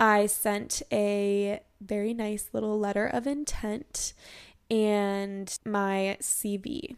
I 0.00 0.24
sent 0.24 0.80
a 0.90 1.60
very 1.82 2.14
nice 2.14 2.48
little 2.54 2.78
letter 2.78 3.06
of 3.06 3.26
intent 3.26 4.14
and 4.70 5.56
my 5.66 6.16
CV. 6.18 6.96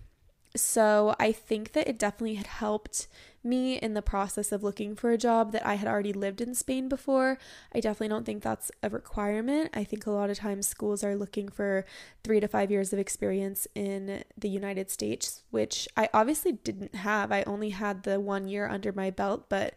So 0.55 1.17
I 1.19 1.33
think 1.33 1.73
that 1.73 1.89
it 1.89 1.99
definitely 1.99 2.37
had 2.37 2.47
helped 2.47 3.09
me 3.47 3.77
in 3.77 3.95
the 3.95 4.03
process 4.03 4.53
of 4.53 4.63
looking 4.63 4.95
for 4.95 5.11
a 5.11 5.19
job 5.19 5.53
that 5.53 5.67
I 5.67 5.75
had 5.75 5.89
already 5.89 6.13
lived 6.13 6.41
in 6.41 6.55
Spain 6.55 6.89
before. 6.89 7.39
I 7.75 7.81
definitely 7.81 8.09
don't 8.09 8.27
think 8.27 8.43
that's 8.43 8.71
a 8.83 8.91
requirement. 8.91 9.71
I 9.73 9.85
think 9.85 10.07
a 10.07 10.11
lot 10.11 10.29
of 10.29 10.39
times 10.39 10.67
schools 10.67 11.03
are 11.03 11.17
looking 11.17 11.49
for 11.49 11.85
three 12.25 12.41
to 12.41 12.49
five 12.49 12.71
years 12.71 12.93
of 12.93 12.99
experience 12.99 13.67
in 13.75 14.25
the 14.37 14.49
United 14.49 14.91
States, 14.91 15.45
which 15.51 15.89
I 15.97 16.09
obviously 16.13 16.53
didn't 16.53 16.97
have. 16.97 17.33
I 17.33 17.43
only 17.45 17.71
had 17.71 18.03
the 18.03 18.21
one 18.21 18.49
year 18.49 18.69
under 18.69 18.93
my 18.93 19.11
belt, 19.11 19.49
but 19.49 19.75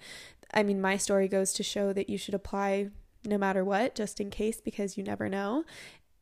I 0.53 0.63
mean, 0.63 0.81
my 0.81 0.97
story 0.97 1.27
goes 1.27 1.53
to 1.53 1.63
show 1.63 1.93
that 1.93 2.09
you 2.09 2.17
should 2.17 2.33
apply 2.33 2.89
no 3.25 3.37
matter 3.37 3.63
what, 3.63 3.95
just 3.95 4.19
in 4.19 4.29
case, 4.29 4.61
because 4.61 4.97
you 4.97 5.03
never 5.03 5.29
know. 5.29 5.63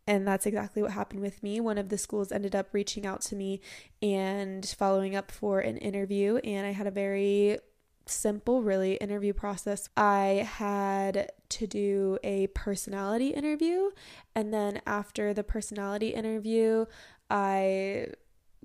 And 0.08 0.26
that's 0.26 0.46
exactly 0.46 0.82
what 0.82 0.92
happened 0.92 1.20
with 1.20 1.44
me. 1.44 1.60
One 1.60 1.78
of 1.78 1.90
the 1.90 1.98
schools 1.98 2.32
ended 2.32 2.56
up 2.56 2.70
reaching 2.72 3.06
out 3.06 3.22
to 3.24 3.36
me 3.36 3.60
and 4.02 4.66
following 4.66 5.16
up 5.16 5.30
for 5.30 5.60
an 5.60 5.76
interview, 5.78 6.38
and 6.38 6.66
I 6.66 6.72
had 6.72 6.88
a 6.88 6.92
very 6.92 7.60
simple, 8.06 8.64
really, 8.64 8.94
interview 8.96 9.34
process. 9.34 9.90
I 9.98 10.48
had 10.50 11.32
to 11.50 11.68
do 11.68 12.18
a 12.24 12.48
personality 12.48 13.30
interview, 13.30 13.90
and 14.34 14.54
then 14.54 14.82
after 14.86 15.34
the 15.34 15.44
personality 15.44 16.10
interview, 16.10 16.86
I 17.30 18.08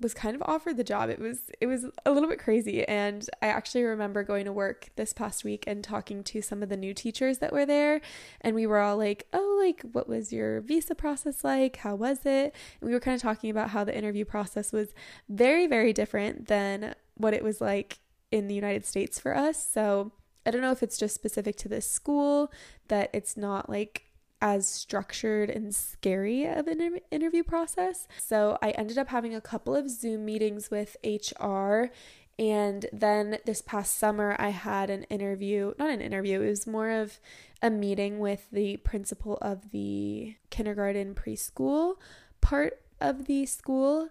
was 0.03 0.13
kind 0.13 0.35
of 0.35 0.43
offered 0.45 0.77
the 0.77 0.83
job. 0.83 1.09
It 1.09 1.19
was 1.19 1.49
it 1.59 1.67
was 1.67 1.85
a 2.05 2.11
little 2.11 2.29
bit 2.29 2.39
crazy 2.39 2.87
and 2.87 3.27
I 3.41 3.47
actually 3.47 3.83
remember 3.83 4.23
going 4.23 4.45
to 4.45 4.51
work 4.51 4.89
this 4.95 5.13
past 5.13 5.43
week 5.43 5.63
and 5.65 5.83
talking 5.83 6.23
to 6.25 6.41
some 6.41 6.61
of 6.61 6.69
the 6.69 6.77
new 6.77 6.93
teachers 6.93 7.39
that 7.39 7.53
were 7.53 7.65
there 7.65 8.01
and 8.41 8.55
we 8.55 8.67
were 8.67 8.79
all 8.79 8.97
like, 8.97 9.27
"Oh, 9.33 9.59
like 9.63 9.81
what 9.93 10.07
was 10.07 10.33
your 10.33 10.61
visa 10.61 10.93
process 10.95 11.43
like? 11.43 11.77
How 11.77 11.95
was 11.95 12.25
it?" 12.25 12.53
And 12.81 12.87
we 12.87 12.91
were 12.91 12.99
kind 12.99 13.15
of 13.15 13.21
talking 13.21 13.49
about 13.49 13.69
how 13.69 13.83
the 13.83 13.97
interview 13.97 14.25
process 14.25 14.71
was 14.71 14.93
very 15.29 15.65
very 15.67 15.93
different 15.93 16.47
than 16.47 16.95
what 17.15 17.33
it 17.33 17.43
was 17.43 17.61
like 17.61 17.99
in 18.31 18.47
the 18.47 18.55
United 18.55 18.85
States 18.85 19.19
for 19.19 19.35
us. 19.35 19.63
So, 19.71 20.11
I 20.45 20.51
don't 20.51 20.61
know 20.61 20.71
if 20.71 20.83
it's 20.83 20.97
just 20.97 21.15
specific 21.15 21.55
to 21.57 21.69
this 21.69 21.89
school 21.89 22.51
that 22.87 23.09
it's 23.13 23.37
not 23.37 23.69
like 23.69 24.12
as 24.43 24.67
structured 24.67 25.49
and 25.49 25.73
scary 25.73 26.45
of 26.45 26.67
an 26.67 26.99
interview 27.11 27.43
process. 27.43 28.09
So 28.17 28.57
I 28.61 28.71
ended 28.71 28.97
up 28.97 29.07
having 29.07 29.33
a 29.33 29.39
couple 29.39 29.73
of 29.73 29.89
Zoom 29.89 30.25
meetings 30.25 30.69
with 30.69 30.97
HR. 31.01 31.85
And 32.37 32.85
then 32.91 33.37
this 33.45 33.61
past 33.61 33.97
summer, 33.97 34.35
I 34.37 34.49
had 34.49 34.89
an 34.89 35.03
interview, 35.03 35.73
not 35.79 35.91
an 35.91 36.01
interview, 36.01 36.41
it 36.41 36.49
was 36.49 36.67
more 36.67 36.89
of 36.89 37.21
a 37.61 37.69
meeting 37.69 38.19
with 38.19 38.47
the 38.51 38.77
principal 38.77 39.37
of 39.41 39.71
the 39.71 40.35
kindergarten 40.49 41.15
preschool 41.15 41.95
part 42.41 42.81
of 42.99 43.27
the 43.27 43.45
school. 43.45 44.09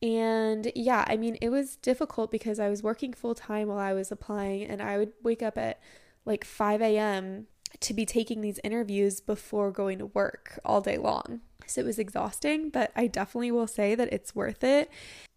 And 0.00 0.72
yeah, 0.74 1.04
I 1.06 1.18
mean, 1.18 1.36
it 1.42 1.50
was 1.50 1.76
difficult 1.76 2.30
because 2.30 2.58
I 2.58 2.70
was 2.70 2.82
working 2.82 3.12
full 3.12 3.34
time 3.34 3.68
while 3.68 3.78
I 3.78 3.92
was 3.92 4.10
applying, 4.10 4.64
and 4.64 4.80
I 4.80 4.96
would 4.96 5.12
wake 5.22 5.42
up 5.42 5.58
at 5.58 5.78
like 6.24 6.42
5 6.42 6.80
a.m 6.80 7.48
to 7.80 7.94
be 7.94 8.06
taking 8.06 8.40
these 8.40 8.60
interviews 8.64 9.20
before 9.20 9.70
going 9.70 9.98
to 9.98 10.06
work 10.06 10.58
all 10.64 10.80
day 10.80 10.96
long. 10.96 11.40
So 11.66 11.80
it 11.80 11.84
was 11.84 11.98
exhausting, 11.98 12.70
but 12.70 12.92
I 12.94 13.06
definitely 13.06 13.50
will 13.50 13.66
say 13.66 13.94
that 13.94 14.12
it's 14.12 14.34
worth 14.34 14.62
it. 14.62 14.90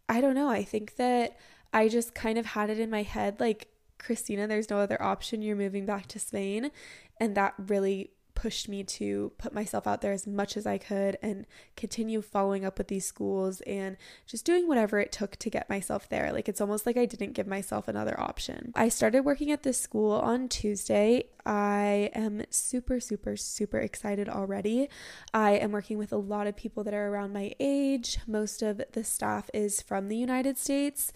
I 0.09 0.21
don't 0.21 0.35
know. 0.35 0.49
I 0.49 0.63
think 0.63 0.95
that 0.97 1.37
I 1.73 1.87
just 1.87 2.13
kind 2.13 2.37
of 2.37 2.47
had 2.47 2.69
it 2.69 2.79
in 2.79 2.89
my 2.89 3.03
head 3.03 3.39
like, 3.39 3.67
Christina, 3.99 4.47
there's 4.47 4.69
no 4.69 4.77
other 4.77 5.01
option. 5.01 5.41
You're 5.41 5.55
moving 5.55 5.85
back 5.85 6.07
to 6.07 6.19
Spain. 6.19 6.71
And 7.19 7.35
that 7.35 7.55
really 7.57 8.11
pushed 8.37 8.69
me 8.69 8.83
to 8.83 9.31
put 9.39 9.51
myself 9.51 9.87
out 9.87 10.01
there 10.01 10.11
as 10.11 10.27
much 10.27 10.55
as 10.55 10.67
I 10.67 10.77
could 10.77 11.17
and 11.23 11.47
continue 11.75 12.21
following 12.21 12.65
up 12.65 12.77
with 12.77 12.87
these 12.87 13.03
schools 13.03 13.61
and 13.61 13.97
just 14.27 14.45
doing 14.45 14.67
whatever 14.67 14.99
it 14.99 15.11
took 15.11 15.37
to 15.37 15.49
get 15.49 15.67
myself 15.71 16.07
there. 16.07 16.31
Like 16.31 16.47
it's 16.47 16.61
almost 16.61 16.85
like 16.85 16.97
I 16.97 17.07
didn't 17.07 17.33
give 17.33 17.47
myself 17.47 17.87
another 17.87 18.17
option. 18.19 18.73
I 18.75 18.89
started 18.89 19.25
working 19.25 19.51
at 19.51 19.63
this 19.63 19.79
school 19.79 20.11
on 20.11 20.49
Tuesday. 20.49 21.29
I 21.47 22.11
am 22.13 22.43
super, 22.51 22.99
super, 22.99 23.37
super 23.37 23.79
excited 23.79 24.29
already. 24.29 24.87
I 25.33 25.53
am 25.53 25.71
working 25.71 25.97
with 25.97 26.13
a 26.13 26.17
lot 26.17 26.45
of 26.45 26.55
people 26.55 26.83
that 26.83 26.93
are 26.93 27.07
around 27.07 27.33
my 27.33 27.55
age. 27.59 28.19
Most 28.27 28.61
of 28.61 28.83
the 28.91 29.03
staff 29.03 29.49
is 29.51 29.81
from 29.81 30.09
the 30.09 30.17
United 30.17 30.59
States. 30.59 31.11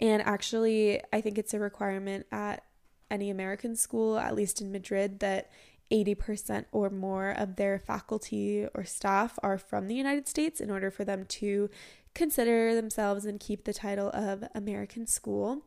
And 0.00 0.20
actually, 0.22 1.00
I 1.12 1.20
think 1.20 1.38
it's 1.38 1.54
a 1.54 1.60
requirement 1.60 2.26
at 2.32 2.64
any 3.12 3.30
American 3.30 3.76
school, 3.76 4.18
at 4.18 4.34
least 4.34 4.60
in 4.60 4.72
Madrid, 4.72 5.20
that 5.20 5.50
80% 5.94 6.64
or 6.72 6.90
more 6.90 7.30
of 7.30 7.54
their 7.54 7.78
faculty 7.78 8.66
or 8.74 8.84
staff 8.84 9.38
are 9.42 9.58
from 9.58 9.86
the 9.86 9.94
United 9.94 10.26
States 10.26 10.60
in 10.60 10.70
order 10.70 10.90
for 10.90 11.04
them 11.04 11.24
to 11.26 11.70
consider 12.14 12.74
themselves 12.74 13.24
and 13.24 13.38
keep 13.38 13.64
the 13.64 13.72
title 13.72 14.10
of 14.10 14.44
American 14.54 15.06
school. 15.06 15.62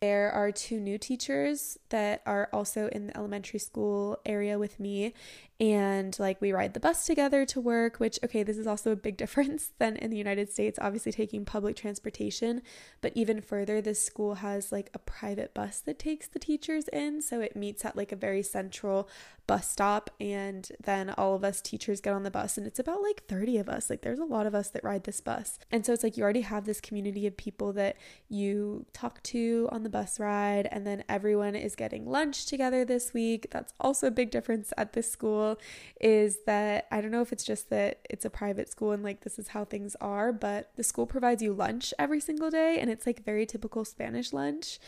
There 0.00 0.30
are 0.30 0.52
two 0.52 0.78
new 0.78 0.96
teachers 0.96 1.76
that 1.88 2.22
are 2.24 2.48
also 2.52 2.86
in 2.88 3.08
the 3.08 3.16
elementary 3.16 3.58
school 3.58 4.20
area 4.24 4.56
with 4.56 4.78
me, 4.78 5.12
and 5.58 6.16
like 6.20 6.40
we 6.40 6.52
ride 6.52 6.74
the 6.74 6.80
bus 6.80 7.04
together 7.04 7.44
to 7.46 7.60
work, 7.60 7.98
which, 7.98 8.16
okay, 8.22 8.44
this 8.44 8.58
is 8.58 8.66
also 8.68 8.92
a 8.92 8.96
big 8.96 9.16
difference 9.24 9.72
than 9.78 9.96
in 9.96 10.10
the 10.10 10.16
United 10.16 10.52
States, 10.52 10.78
obviously 10.80 11.10
taking 11.10 11.44
public 11.44 11.74
transportation. 11.74 12.62
But 13.00 13.12
even 13.16 13.40
further, 13.40 13.80
this 13.80 14.00
school 14.00 14.36
has 14.36 14.70
like 14.70 14.88
a 14.94 15.00
private 15.00 15.52
bus 15.52 15.80
that 15.80 15.98
takes 15.98 16.28
the 16.28 16.38
teachers 16.38 16.86
in. 16.92 17.20
So 17.20 17.40
it 17.40 17.56
meets 17.56 17.84
at 17.84 17.96
like 17.96 18.12
a 18.12 18.16
very 18.16 18.44
central 18.44 19.08
bus 19.48 19.68
stop. 19.68 20.10
And 20.20 20.70
then 20.84 21.10
all 21.10 21.34
of 21.34 21.42
us 21.42 21.60
teachers 21.60 22.00
get 22.00 22.12
on 22.12 22.22
the 22.22 22.30
bus, 22.30 22.56
and 22.56 22.66
it's 22.66 22.78
about 22.78 23.02
like 23.02 23.24
30 23.26 23.58
of 23.58 23.68
us. 23.68 23.90
Like 23.90 24.02
there's 24.02 24.20
a 24.20 24.24
lot 24.24 24.46
of 24.46 24.54
us 24.54 24.68
that 24.68 24.84
ride 24.84 25.02
this 25.02 25.20
bus. 25.20 25.58
And 25.72 25.84
so 25.84 25.92
it's 25.92 26.04
like 26.04 26.16
you 26.16 26.22
already 26.22 26.42
have 26.42 26.66
this 26.66 26.80
community 26.80 27.26
of 27.26 27.36
people 27.36 27.72
that 27.72 27.96
you 28.28 28.86
talk 28.92 29.20
to 29.24 29.68
on 29.72 29.82
the 29.82 29.88
bus 29.88 30.20
ride. 30.20 30.68
And 30.70 30.86
then 30.86 31.02
everyone 31.08 31.56
is 31.56 31.74
getting 31.74 32.06
lunch 32.06 32.46
together 32.46 32.84
this 32.84 33.12
week. 33.12 33.48
That's 33.50 33.72
also 33.80 34.06
a 34.06 34.12
big 34.12 34.30
difference 34.30 34.72
at 34.76 34.92
this 34.92 35.10
school 35.10 35.58
is 36.00 36.40
that 36.46 36.86
I 36.92 37.00
don't 37.00 37.10
know 37.10 37.22
if 37.22 37.32
it's 37.32 37.44
just 37.44 37.70
that 37.70 38.00
it's 38.08 38.24
a 38.24 38.30
private 38.30 38.68
school 38.68 38.92
and 38.92 39.02
like 39.02 39.22
this 39.22 39.38
is 39.38 39.48
how 39.48 39.64
things 39.64 39.96
are, 40.00 40.32
but 40.32 40.70
the 40.76 40.84
school 40.84 41.06
provides 41.06 41.42
you 41.42 41.54
lunch 41.54 41.94
every 41.98 42.20
single 42.20 42.50
day 42.50 42.78
and 42.78 42.90
it's 42.90 43.06
like 43.06 43.24
very 43.24 43.46
typical 43.46 43.84
Spanish 43.84 44.32
lunch 44.32 44.78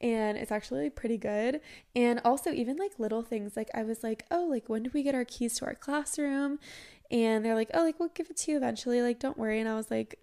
and 0.00 0.36
it's 0.36 0.52
actually 0.52 0.90
pretty 0.90 1.18
good. 1.18 1.60
And 1.94 2.20
also, 2.24 2.52
even 2.52 2.76
like 2.76 2.98
little 2.98 3.22
things, 3.22 3.56
like 3.56 3.70
I 3.74 3.82
was 3.82 4.02
like, 4.02 4.24
oh, 4.30 4.46
like 4.48 4.68
when 4.68 4.82
do 4.84 4.90
we 4.92 5.02
get 5.02 5.14
our 5.14 5.24
keys 5.24 5.58
to 5.58 5.66
our 5.66 5.74
classroom? 5.74 6.58
And 7.10 7.44
they're 7.44 7.54
like, 7.54 7.70
oh, 7.74 7.82
like 7.84 7.98
we'll 7.98 8.10
give 8.10 8.30
it 8.30 8.36
to 8.38 8.50
you 8.52 8.56
eventually, 8.56 9.02
like 9.02 9.18
don't 9.18 9.38
worry. 9.38 9.60
And 9.60 9.68
I 9.68 9.74
was 9.74 9.90
like, 9.90 10.18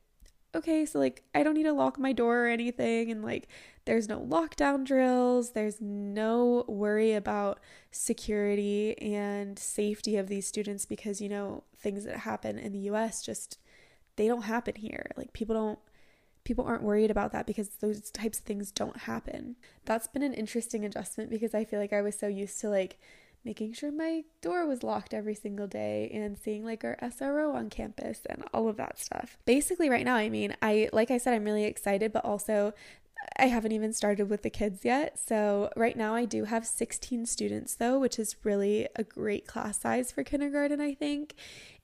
okay, 0.56 0.86
so 0.86 1.00
like 1.00 1.24
I 1.34 1.44
don't 1.44 1.56
need 1.56 1.63
to 1.63 1.74
lock 1.74 1.98
my 1.98 2.13
door 2.13 2.46
or 2.46 2.48
anything. 2.48 3.12
And 3.12 3.24
like 3.24 3.48
there's 3.86 4.08
no 4.08 4.20
lockdown 4.20 4.86
drills, 4.86 5.51
there's 5.51 5.82
no 5.82 6.65
worry 6.68 7.13
about 7.13 7.60
security 7.92 8.98
and 9.01 9.58
safety 9.58 10.18
of 10.18 10.27
these 10.27 10.48
students 10.48 10.86
because, 10.86 11.22
you 11.22 11.30
know, 11.30 11.63
things 11.77 12.06
that 12.06 12.18
happen 12.18 12.58
in 12.58 12.72
the 12.72 12.80
US 12.80 13.22
just 13.24 13.58
they 14.15 14.27
don't 14.27 14.44
happen 14.44 14.75
here. 14.75 15.12
Like 15.18 15.34
people 15.34 15.56
don't 15.56 15.80
people 16.44 16.66
aren't 16.66 16.84
worried 16.84 17.12
about 17.12 17.32
that 17.32 17.48
because 17.48 17.70
those 17.80 18.12
types 18.12 18.40
of 18.40 18.46
things 18.46 18.72
don't 18.72 18.98
happen. 18.98 19.56
That's 19.86 20.08
been 20.08 20.24
an 20.24 20.34
interesting 20.34 20.84
adjustment 20.86 21.30
because 21.30 21.54
I 21.54 21.66
feel 21.66 21.80
like 21.80 21.94
I 21.94 22.02
was 22.02 22.18
so 22.18 22.28
used 22.28 22.60
to 22.62 22.70
like 22.70 23.00
making 23.46 23.74
sure 23.74 23.92
my 23.92 24.24
door 24.42 24.66
was 24.66 24.84
locked 24.84 25.14
every 25.14 25.36
single 25.36 25.68
day 25.68 26.10
and 26.14 26.38
seeing 26.38 26.64
like 26.64 26.84
our 26.84 26.98
SRO 27.02 27.54
on 27.54 27.70
campus 27.70 28.22
and 28.30 28.44
all 28.54 28.68
of 28.68 28.78
that 28.78 29.00
stuff. 29.00 29.38
Basically 29.46 29.90
right 29.90 30.06
now, 30.06 30.16
I 30.16 30.30
mean, 30.30 30.56
I 30.62 30.90
like 30.94 31.12
I 31.12 31.18
said 31.18 31.34
I'm 31.34 31.44
really 31.44 31.66
excited, 31.66 32.14
but 32.14 32.26
also 32.26 32.74
I 33.38 33.46
haven't 33.48 33.72
even 33.72 33.94
started 33.94 34.30
with 34.30 34.44
the 34.44 34.50
kids 34.50 34.84
yet. 34.84 35.18
So, 35.18 35.72
right 35.76 35.96
now 35.96 36.14
I 36.14 36.26
do 36.26 36.46
have 36.46 36.66
16 36.66 37.26
students 37.26 37.76
though, 37.76 38.00
which 38.00 38.20
is 38.20 38.36
really 38.44 38.88
a 38.96 39.04
great 39.04 39.48
class 39.48 39.80
size 39.80 40.12
for 40.12 40.24
kindergarten, 40.24 40.82
I 40.82 40.94
think. 40.94 41.36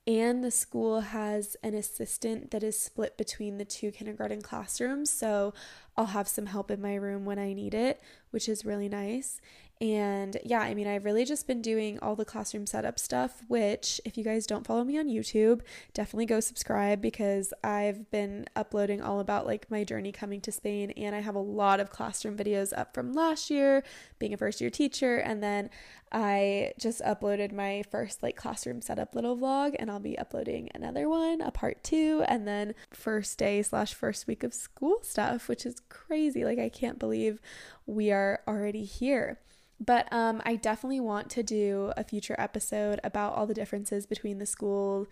And 0.10 0.44
the 0.44 0.50
school 0.50 1.02
has 1.02 1.56
an 1.62 1.76
assistant 1.76 2.50
that 2.50 2.64
is 2.64 2.80
split 2.80 3.16
between 3.16 3.60
the 3.60 3.64
two 3.64 3.92
kindergarten 3.92 4.42
classrooms. 4.42 5.12
So, 5.12 5.54
I'll 5.96 6.08
have 6.08 6.28
some 6.28 6.48
help 6.48 6.72
in 6.72 6.82
my 6.82 6.96
room 6.96 7.26
when 7.26 7.38
I 7.38 7.54
need 7.54 7.76
it, 7.76 8.02
which 8.32 8.50
is 8.50 8.66
really 8.66 8.90
nice. 8.90 9.40
And 9.82 10.36
yeah, 10.44 10.60
I 10.60 10.74
mean, 10.74 10.88
I've 10.88 11.06
really 11.06 11.24
just 11.24 11.48
been 11.48 11.62
doing 11.62 12.00
all 12.00 12.14
the 12.14 12.26
classroom 12.26 12.68
setup 12.68 13.00
stuff, 13.00 13.42
which, 13.48 14.02
if 14.04 14.18
you 14.18 14.26
guys 14.26 14.46
don't 14.46 14.68
follow 14.68 14.84
me 14.84 15.00
on 15.00 15.08
YouTube, 15.08 15.62
definitely 15.94 16.26
go 16.26 16.42
subscribe 16.42 17.02
because 17.02 17.54
I've 17.64 18.12
been 18.12 18.46
uploading 18.58 19.02
all 19.02 19.22
about 19.22 19.46
like 19.46 19.72
my 19.72 19.86
journey 19.86 20.12
coming 20.12 20.42
to 20.42 20.52
Spain. 20.52 20.92
And 20.98 21.16
I 21.16 21.22
have 21.22 21.36
a 21.36 21.40
lot 21.40 21.80
of 21.80 21.92
classroom 21.92 22.36
videos 22.36 22.78
up 22.78 22.94
from 22.94 23.14
last 23.14 23.50
year, 23.50 23.84
being 24.20 24.34
a 24.34 24.38
first 24.38 24.60
year 24.60 24.70
teacher. 24.70 25.16
And 25.16 25.42
then 25.42 25.70
I 26.12 26.74
just 26.78 27.02
uploaded 27.02 27.54
my 27.54 27.84
first 27.90 28.22
like 28.22 28.36
classroom 28.36 28.82
setup 28.82 29.16
little 29.16 29.38
vlog, 29.38 29.78
and 29.80 29.90
I'll 29.90 30.02
be 30.02 30.20
uploading 30.20 30.70
another 30.76 31.08
one, 31.08 31.40
a 31.40 31.52
part 31.52 31.86
two, 31.86 32.26
and 32.28 32.46
then 32.46 32.76
first 32.92 33.38
day 33.38 33.62
slash 33.62 33.94
first 33.94 34.28
week 34.28 34.44
of 34.44 34.54
school 34.54 34.98
stuff, 35.04 35.48
which 35.48 35.66
is 35.66 35.82
crazy. 35.88 36.44
Like, 36.44 36.60
I 36.60 36.68
can't 36.68 37.00
believe 37.00 37.40
we 37.86 38.12
are 38.12 38.42
already 38.46 38.84
here. 38.84 39.40
But 39.80 40.12
um, 40.12 40.42
I 40.46 40.56
definitely 40.56 41.00
want 41.00 41.30
to 41.32 41.44
do 41.44 41.94
a 41.96 42.04
future 42.04 42.36
episode 42.38 43.00
about 43.04 43.34
all 43.34 43.48
the 43.48 43.54
differences 43.54 44.06
between 44.06 44.38
the 44.38 44.46
school 44.46 45.08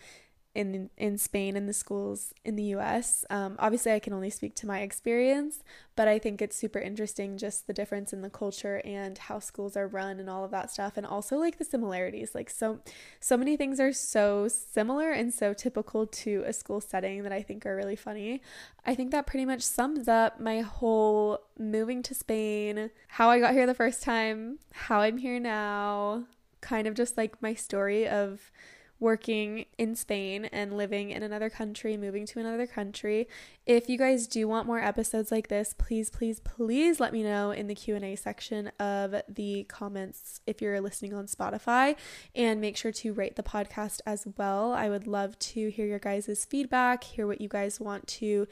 in 0.57 0.89
in 0.97 1.19
Spain 1.19 1.55
and 1.55 1.69
the 1.69 1.73
schools 1.73 2.33
in 2.43 2.55
the 2.55 2.63
US. 2.75 3.23
Um, 3.29 3.55
obviously, 3.59 3.91
I 3.93 3.99
can 3.99 4.11
only 4.11 4.31
speak 4.31 4.55
to 4.55 4.65
my 4.65 4.79
experience, 4.79 5.63
but 5.95 6.07
I 6.07 6.17
think 6.17 6.41
it's 6.41 6.57
super 6.57 6.79
interesting 6.79 7.37
just 7.37 7.67
the 7.67 7.73
difference 7.73 8.11
in 8.11 8.23
the 8.23 8.29
culture 8.29 8.81
and 8.83 9.19
how 9.19 9.37
schools 9.37 9.77
are 9.77 9.87
run 9.87 10.19
and 10.19 10.27
all 10.27 10.43
of 10.43 10.49
that 10.51 10.71
stuff, 10.71 10.97
and 10.97 11.05
also 11.05 11.37
like 11.37 11.59
the 11.59 11.63
similarities. 11.63 12.33
Like 12.33 12.49
so, 12.49 12.79
so 13.19 13.37
many 13.37 13.55
things 13.55 13.79
are 13.79 13.93
so 13.93 14.47
similar 14.47 15.11
and 15.11 15.31
so 15.31 15.53
typical 15.53 16.07
to 16.07 16.43
a 16.47 16.53
school 16.53 16.81
setting 16.81 17.21
that 17.21 17.31
I 17.31 17.43
think 17.43 17.63
are 17.67 17.75
really 17.75 17.95
funny. 17.95 18.41
I 18.83 18.95
think 18.95 19.11
that 19.11 19.27
pretty 19.27 19.45
much 19.45 19.61
sums 19.61 20.07
up 20.07 20.39
my 20.39 20.61
whole 20.61 21.39
moving 21.59 22.01
to 22.03 22.15
Spain, 22.15 22.89
how 23.09 23.29
I 23.29 23.39
got 23.39 23.53
here 23.53 23.67
the 23.67 23.75
first 23.75 24.01
time, 24.01 24.57
how 24.73 25.01
I'm 25.01 25.19
here 25.19 25.39
now, 25.39 26.23
kind 26.61 26.87
of 26.87 26.95
just 26.95 27.15
like 27.15 27.41
my 27.43 27.53
story 27.53 28.07
of 28.07 28.51
working 28.99 29.65
in 29.77 29.95
Spain 29.95 30.45
and 30.45 30.75
living 30.75 31.11
in 31.11 31.23
another 31.23 31.49
country, 31.49 31.97
moving 31.97 32.25
to 32.25 32.39
another 32.39 32.65
country. 32.65 33.27
If 33.65 33.89
you 33.89 33.97
guys 33.97 34.27
do 34.27 34.47
want 34.47 34.65
more 34.65 34.79
episodes 34.79 35.31
like 35.31 35.47
this, 35.47 35.75
please 35.77 36.09
please 36.09 36.39
please 36.39 36.99
let 36.99 37.13
me 37.13 37.23
know 37.23 37.51
in 37.51 37.67
the 37.67 37.75
Q&A 37.75 38.15
section 38.15 38.71
of 38.79 39.15
the 39.27 39.65
comments 39.65 40.41
if 40.47 40.61
you're 40.61 40.81
listening 40.81 41.13
on 41.13 41.27
Spotify 41.27 41.95
and 42.35 42.59
make 42.59 42.77
sure 42.77 42.91
to 42.91 43.13
rate 43.13 43.35
the 43.35 43.43
podcast 43.43 44.01
as 44.05 44.27
well. 44.37 44.73
I 44.73 44.89
would 44.89 45.07
love 45.07 45.37
to 45.39 45.69
hear 45.69 45.85
your 45.85 45.99
guys' 45.99 46.45
feedback, 46.45 47.03
hear 47.03 47.27
what 47.27 47.41
you 47.41 47.49
guys 47.49 47.79
want 47.79 48.07
to 48.07 48.47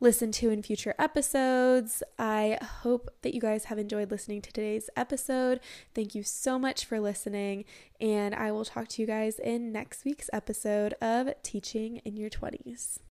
listen 0.00 0.32
to 0.32 0.50
in 0.50 0.62
future 0.62 0.94
episodes. 0.98 2.02
I 2.18 2.58
hope 2.82 3.10
that 3.22 3.34
you 3.34 3.40
guys 3.40 3.64
have 3.64 3.78
enjoyed 3.78 4.10
listening 4.10 4.42
to 4.42 4.52
today's 4.52 4.90
episode. 4.96 5.60
Thank 5.94 6.14
you 6.14 6.22
so 6.22 6.58
much 6.58 6.84
for 6.84 7.00
listening, 7.00 7.64
and 8.00 8.34
I 8.34 8.52
will 8.52 8.64
talk 8.64 8.88
to 8.88 9.02
you 9.02 9.06
guys 9.06 9.38
in 9.38 9.72
next 9.72 10.04
week's 10.04 10.30
episode 10.32 10.94
of 11.00 11.34
Teaching 11.42 11.98
in 12.04 12.16
Your 12.16 12.30
20s. 12.30 12.98